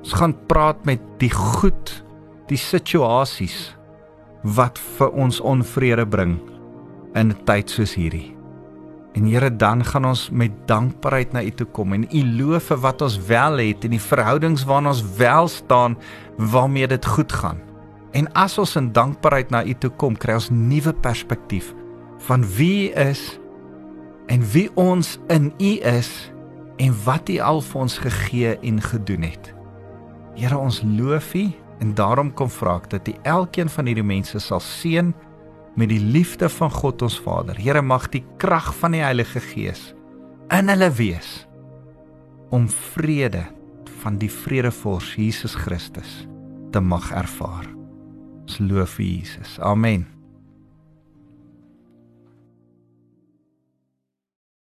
Ons 0.04 0.14
gaan 0.20 0.36
praat 0.48 0.86
met 0.86 1.02
die 1.22 1.32
goed, 1.34 2.04
die 2.50 2.60
situasies 2.60 3.74
wat 4.44 4.80
vir 4.98 5.14
ons 5.16 5.40
onvrede 5.40 6.06
bring 6.06 6.38
in 7.16 7.32
'n 7.32 7.46
tyd 7.46 7.70
soos 7.70 7.96
hierdie. 7.96 8.36
En 9.14 9.26
Here, 9.26 9.50
dan 9.50 9.84
gaan 9.86 10.06
ons 10.06 10.30
met 10.30 10.52
dankbaarheid 10.68 11.34
na 11.34 11.44
U 11.44 11.52
toe 11.52 11.68
kom 11.68 11.94
en 11.94 12.08
U 12.10 12.24
loof 12.38 12.64
vir 12.64 12.78
wat 12.78 13.02
ons 13.02 13.18
wel 13.28 13.58
het 13.58 13.86
en 13.86 13.94
die 13.94 14.02
verhoudings 14.02 14.66
waarna 14.66 14.90
ons 14.90 15.04
wel 15.18 15.48
staan 15.48 15.98
waarmee 16.38 16.88
dit 16.88 17.06
goed 17.06 17.32
gaan. 17.32 17.62
En 18.12 18.32
as 18.34 18.58
ons 18.58 18.76
in 18.76 18.92
dankbaarheid 18.92 19.50
na 19.50 19.64
U 19.66 19.74
toe 19.74 19.90
kom, 19.90 20.18
kry 20.18 20.34
ons 20.34 20.50
nuwe 20.50 20.94
perspektief 20.94 21.74
van 22.18 22.46
wie 22.58 22.90
U 22.90 22.94
is 22.94 23.40
en 24.28 24.42
wie 24.52 24.70
ons 24.76 25.20
in 25.28 25.54
U 25.60 25.72
is 25.94 26.33
en 26.78 26.96
wat 27.06 27.30
U 27.30 27.38
al 27.40 27.62
vir 27.62 27.82
ons 27.82 27.98
gegee 27.98 28.56
en 28.60 28.82
gedoen 28.82 29.28
het. 29.28 29.54
Here, 30.38 30.58
ons 30.58 30.82
loof 30.86 31.34
U 31.38 31.46
en 31.84 31.94
daarom 31.98 32.32
kom 32.34 32.50
vra 32.50 32.78
ek 32.82 32.90
dat 32.94 33.08
U 33.08 33.16
elkeen 33.24 33.70
van 33.70 33.90
hierdie 33.90 34.06
mense 34.06 34.40
sal 34.40 34.62
seën 34.64 35.14
met 35.76 35.90
die 35.90 36.02
liefde 36.02 36.50
van 36.50 36.72
God 36.72 37.02
ons 37.02 37.20
Vader. 37.22 37.58
Here, 37.58 37.82
mag 37.82 38.10
die 38.14 38.24
krag 38.42 38.72
van 38.82 38.98
die 38.98 39.04
Heilige 39.04 39.42
Gees 39.42 39.92
in 40.54 40.70
hulle 40.70 40.92
wees 40.94 41.44
om 42.54 42.68
vrede 42.70 43.48
van 44.04 44.20
die 44.22 44.30
vredevors 44.30 45.16
Jesus 45.18 45.56
Christus 45.58 46.28
te 46.72 46.82
mag 46.82 47.10
ervaar. 47.16 47.70
Ons 48.44 48.60
loof 48.60 49.00
vir 49.00 49.08
Jesus. 49.08 49.58
Amen. 49.60 50.13